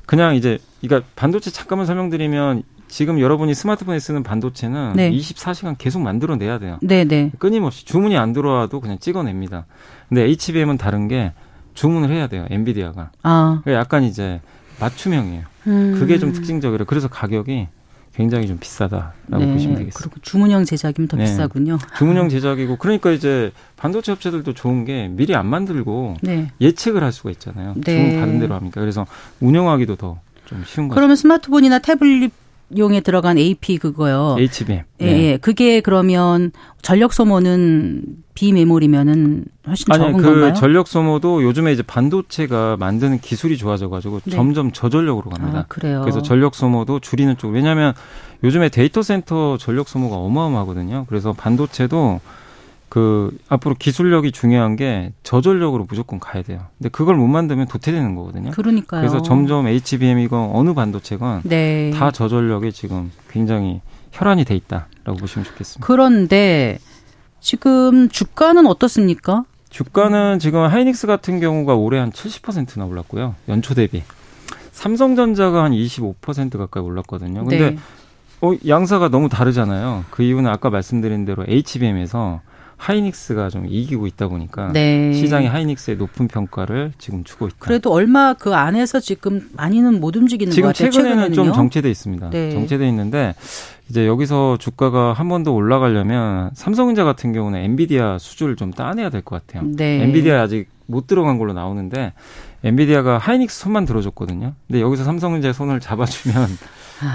[0.04, 5.10] 그냥 이제 그러니까 반도체 잠깐만 설명드리면 지금 여러분이 스마트폰에 쓰는 반도체는 네.
[5.10, 6.78] 24시간 계속 만들어내야 돼요.
[6.82, 7.32] 네, 네.
[7.38, 9.64] 끊임없이 주문이 안 들어와도 그냥 찍어냅니다.
[10.10, 11.32] 근데 HBM은 다른 게
[11.72, 12.44] 주문을 해야 돼요.
[12.50, 13.12] 엔비디아가.
[13.22, 13.60] 아.
[13.64, 14.42] 그러니까 약간 이제
[14.78, 15.44] 맞춤형이에요.
[15.68, 15.96] 음.
[15.98, 16.84] 그게 좀 특징적이래요.
[16.84, 17.68] 그래서 가격이
[18.16, 19.92] 굉장히 좀 비싸다라고 네, 보시면 되겠습니다.
[19.98, 21.78] 그리고 주문형 제작이면 더 네, 비싸군요.
[21.98, 26.50] 주문형 제작이고 그러니까 이제 반도체 업체들도 좋은 게 미리 안 만들고 네.
[26.60, 27.74] 예측을 할 수가 있잖아요.
[27.76, 28.08] 네.
[28.10, 28.80] 주문 받은 대로 합니까?
[28.80, 29.06] 그래서
[29.40, 30.94] 운영하기도 더 좀 쉬운 거죠.
[30.94, 32.32] 그러면 스마트폰이나 태블릿
[32.76, 34.36] 용에 들어간 AP 그거요.
[34.38, 34.82] HBM.
[35.00, 35.22] 예, 네.
[35.22, 35.36] 예.
[35.36, 36.50] 그게 그러면
[36.82, 38.04] 전력 소모는
[38.34, 40.54] 비메모리면은 훨씬 아니, 적은 그 건가요?
[40.54, 44.32] 전력 소모도 요즘에 이제 반도체가 만드는 기술이 좋아져 가지고 네.
[44.32, 45.60] 점점 저전력으로 갑니다.
[45.60, 46.00] 아, 그래요.
[46.02, 47.50] 그래서 전력 소모도 줄이는 쪽.
[47.50, 47.94] 왜냐하면
[48.44, 51.06] 요즘에 데이터 센터 전력 소모가 어마어마하거든요.
[51.08, 52.20] 그래서 반도체도
[52.88, 56.66] 그 앞으로 기술력이 중요한 게 저전력으로 무조건 가야 돼요.
[56.78, 58.50] 근데 그걸 못 만들면 도태되는 거거든요.
[58.52, 59.00] 그러니까요.
[59.00, 61.90] 그래서 점점 HBM이건 어느 반도체건 네.
[61.90, 63.80] 다 저전력에 지금 굉장히
[64.12, 65.86] 혈안이 돼 있다라고 보시면 좋겠습니다.
[65.86, 66.78] 그런데
[67.40, 69.44] 지금 주가는 어떻습니까?
[69.68, 73.34] 주가는 지금 하이닉스 같은 경우가 올해 한 70%나 올랐고요.
[73.48, 74.02] 연초 대비.
[74.72, 77.44] 삼성전자가 한 25% 가까이 올랐거든요.
[77.44, 77.78] 근데 네.
[78.42, 80.04] 어, 양사가 너무 다르잖아요.
[80.10, 82.40] 그 이유는 아까 말씀드린 대로 HBM에서
[82.76, 85.12] 하이닉스가 좀 이기고 있다 보니까 네.
[85.12, 87.56] 시장이 하이닉스의 높은 평가를 지금 주고 있다.
[87.58, 90.90] 그래도 얼마 그 안에서 지금 많이는 못 움직이는 지금 것 같아요.
[90.90, 91.54] 최근에는 좀 최근에는요.
[91.54, 92.30] 정체돼 있습니다.
[92.30, 92.50] 네.
[92.52, 93.34] 정체돼 있는데
[93.88, 99.22] 이제 여기서 주가가 한 번 더 올라가려면 삼성전자 같은 경우는 엔비디아 수주를 좀 따내야 될
[99.22, 99.68] 것 같아요.
[99.76, 100.02] 네.
[100.02, 102.12] 엔비디아 아직 못 들어간 걸로 나오는데
[102.64, 104.54] 엔비디아가 하이닉스 손만 들어줬거든요.
[104.66, 106.48] 근데 여기서 삼성전자 손을 잡아주면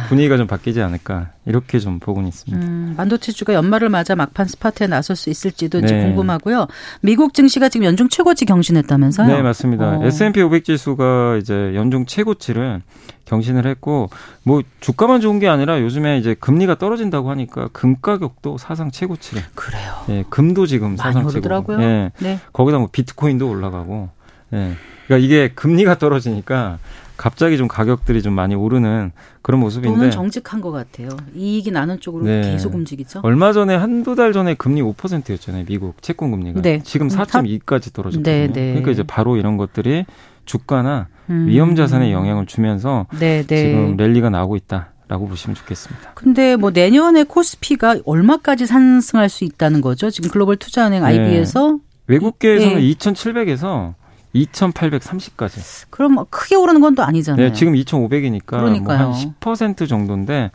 [0.09, 2.65] 분위기가 좀 바뀌지 않을까 이렇게 좀 보고는 있습니다.
[2.65, 6.03] 음, 반도체주가 연말을 맞아 막판 스파트에 나설 수 있을지도 이제 네.
[6.03, 6.67] 궁금하고요.
[7.01, 9.27] 미국 증시가 지금 연중 최고치 경신했다면서요?
[9.27, 9.97] 네, 맞습니다.
[9.97, 10.05] 어.
[10.05, 12.81] S&P 500 지수가 이제 연중 최고치를
[13.25, 14.09] 경신을 했고
[14.43, 19.41] 뭐 주가만 좋은 게 아니라 요즘에 이제 금리가 떨어진다고 하니까 금 가격도 사상 최고치를.
[19.55, 19.93] 그래요.
[20.09, 21.29] 예, 금도 지금 많이 사상 최고.
[21.29, 21.81] 오르더라고요.
[21.81, 22.11] 예.
[22.19, 22.39] 네.
[22.53, 24.09] 거기다 뭐 비트코인도 올라가고.
[24.53, 24.73] 예.
[25.11, 26.79] 그러니까 이게 금리가 떨어지니까
[27.17, 31.09] 갑자기 좀 가격들이 좀 많이 오르는 그런 모습인데 돈은 정직한 것 같아요.
[31.35, 32.41] 이익이 나는 쪽으로 네.
[32.41, 33.19] 계속 움직이죠.
[33.23, 35.65] 얼마 전에 한두 달 전에 금리 5%였잖아요.
[35.65, 36.61] 미국 채권 금리가.
[36.61, 36.81] 네.
[36.83, 38.23] 지금 음, 4.2까지 떨어졌거든요.
[38.23, 38.69] 네, 네.
[38.69, 40.05] 그러니까 이제 바로 이런 것들이
[40.45, 41.47] 주가나 음.
[41.47, 43.57] 위험 자산에 영향을 주면서 네, 네.
[43.57, 46.13] 지금 랠리가 나오고 있다 라고 보시면 좋겠습니다.
[46.15, 50.09] 근데 뭐 내년에 코스피가 얼마까지 상승할 수 있다는 거죠?
[50.09, 51.07] 지금 글로벌 투자은행 네.
[51.07, 52.81] IB에서 외국계에서는 네.
[52.81, 53.93] 2,700에서
[54.35, 55.87] 2,830까지.
[55.89, 57.49] 그럼 뭐 크게 오르는 건 또 아니잖아요.
[57.49, 58.93] 네, 지금 2,500이니까 뭐.
[58.93, 60.51] 한 10% 정도인데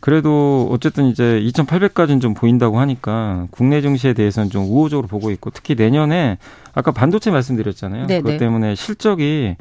[0.00, 5.74] 그래도 어쨌든 이제 2,800까지는 좀 보인다고 하니까 국내 증시에 대해서는 좀 우호적으로 보고 있고 특히
[5.74, 6.38] 내년에
[6.74, 8.06] 아까 반도체 말씀드렸잖아요.
[8.06, 8.38] 네, 그것 네.
[8.38, 9.56] 때문에 실적이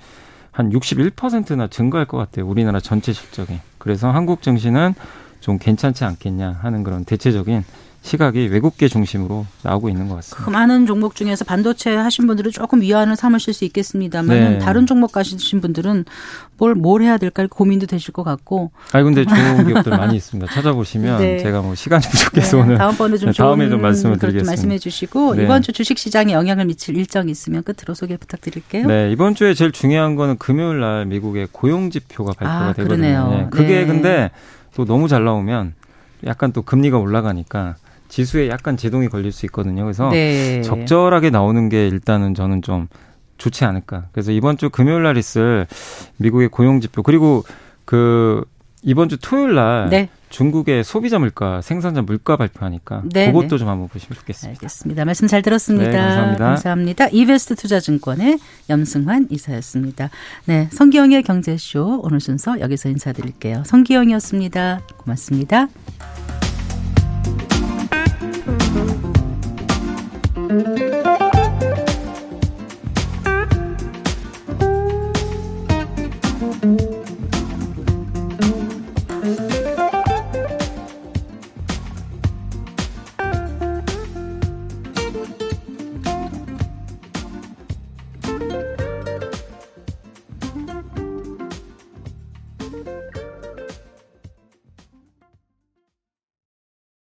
[0.52, 2.48] 한 61%나 증가할 것 같아요.
[2.48, 3.60] 우리나라 전체 실적이.
[3.78, 4.94] 그래서 한국 증시는
[5.42, 7.64] 좀 괜찮지 않겠냐 하는 그런 대체적인
[8.06, 10.52] 시각이 외국계 중심으로 나오고 있는 것그 같습니다.
[10.52, 14.60] 많은 종목 중에서 반도체 하신 분들은 조금 위안을 삼으실 수 있겠습니다만 네.
[14.60, 16.06] 다른 종목 가시신 분들은
[16.58, 20.54] 뭘, 뭘 해야 될까 고민도 되실 것 같고 아니 근데 좋은 기업들 많이 있습니다.
[20.54, 21.40] 찾아보시면 네.
[21.40, 24.52] 제가 뭐 시간이 부족해서 네, 오늘 다음번에 좀 네, 다음에 좀 말씀을 드리겠습니다.
[24.52, 25.44] 말씀해 주시고 네.
[25.44, 28.86] 이번 주 주식 시장에 영향을 미칠 일정이 있으면 끝으로 소개 부탁드릴게요.
[28.86, 32.98] 네, 이번 주에 제일 중요한 거는 금요일 날 미국의 고용 지표가 발표가 아, 되거든요.
[32.98, 33.30] 그러네요.
[33.30, 33.86] 네, 그게 네.
[33.88, 34.30] 근데
[34.76, 35.74] 또 너무 잘 나오면
[36.28, 37.76] 약간 또 금리가 올라가니까
[38.16, 39.84] 지수에 약간 제동이 걸릴 수 있거든요.
[39.84, 40.62] 그래서 네.
[40.62, 42.88] 적절하게 나오는 게 일단은 저는 좀
[43.38, 44.06] 좋지 않을까.
[44.14, 45.68] 그래서 이번 주 금요일 날 있을
[46.16, 47.44] 미국의 고용 지표 그리고
[47.84, 48.46] 그
[48.84, 50.08] 이번 주 토요일 날 네.
[50.30, 53.58] 중국의 소비자 물가, 생산자 물가 발표하니까 네, 그것도 네.
[53.58, 54.60] 좀 한번 보시면 좋겠습니다.
[54.60, 55.04] 알겠습니다.
[55.04, 55.92] 말씀 잘 들었습니다.
[55.92, 56.46] 네, 감사합니다.
[56.46, 57.08] 감사합니다.
[57.10, 58.40] 이베스트 투자증권의
[58.70, 60.10] 염승환 이사였습니다.
[60.46, 63.64] 네, 성기영의 경제쇼 오늘 순서 여기서 인사드릴게요.
[63.66, 64.84] 성기영이었습니다.
[64.96, 65.68] 고맙습니다.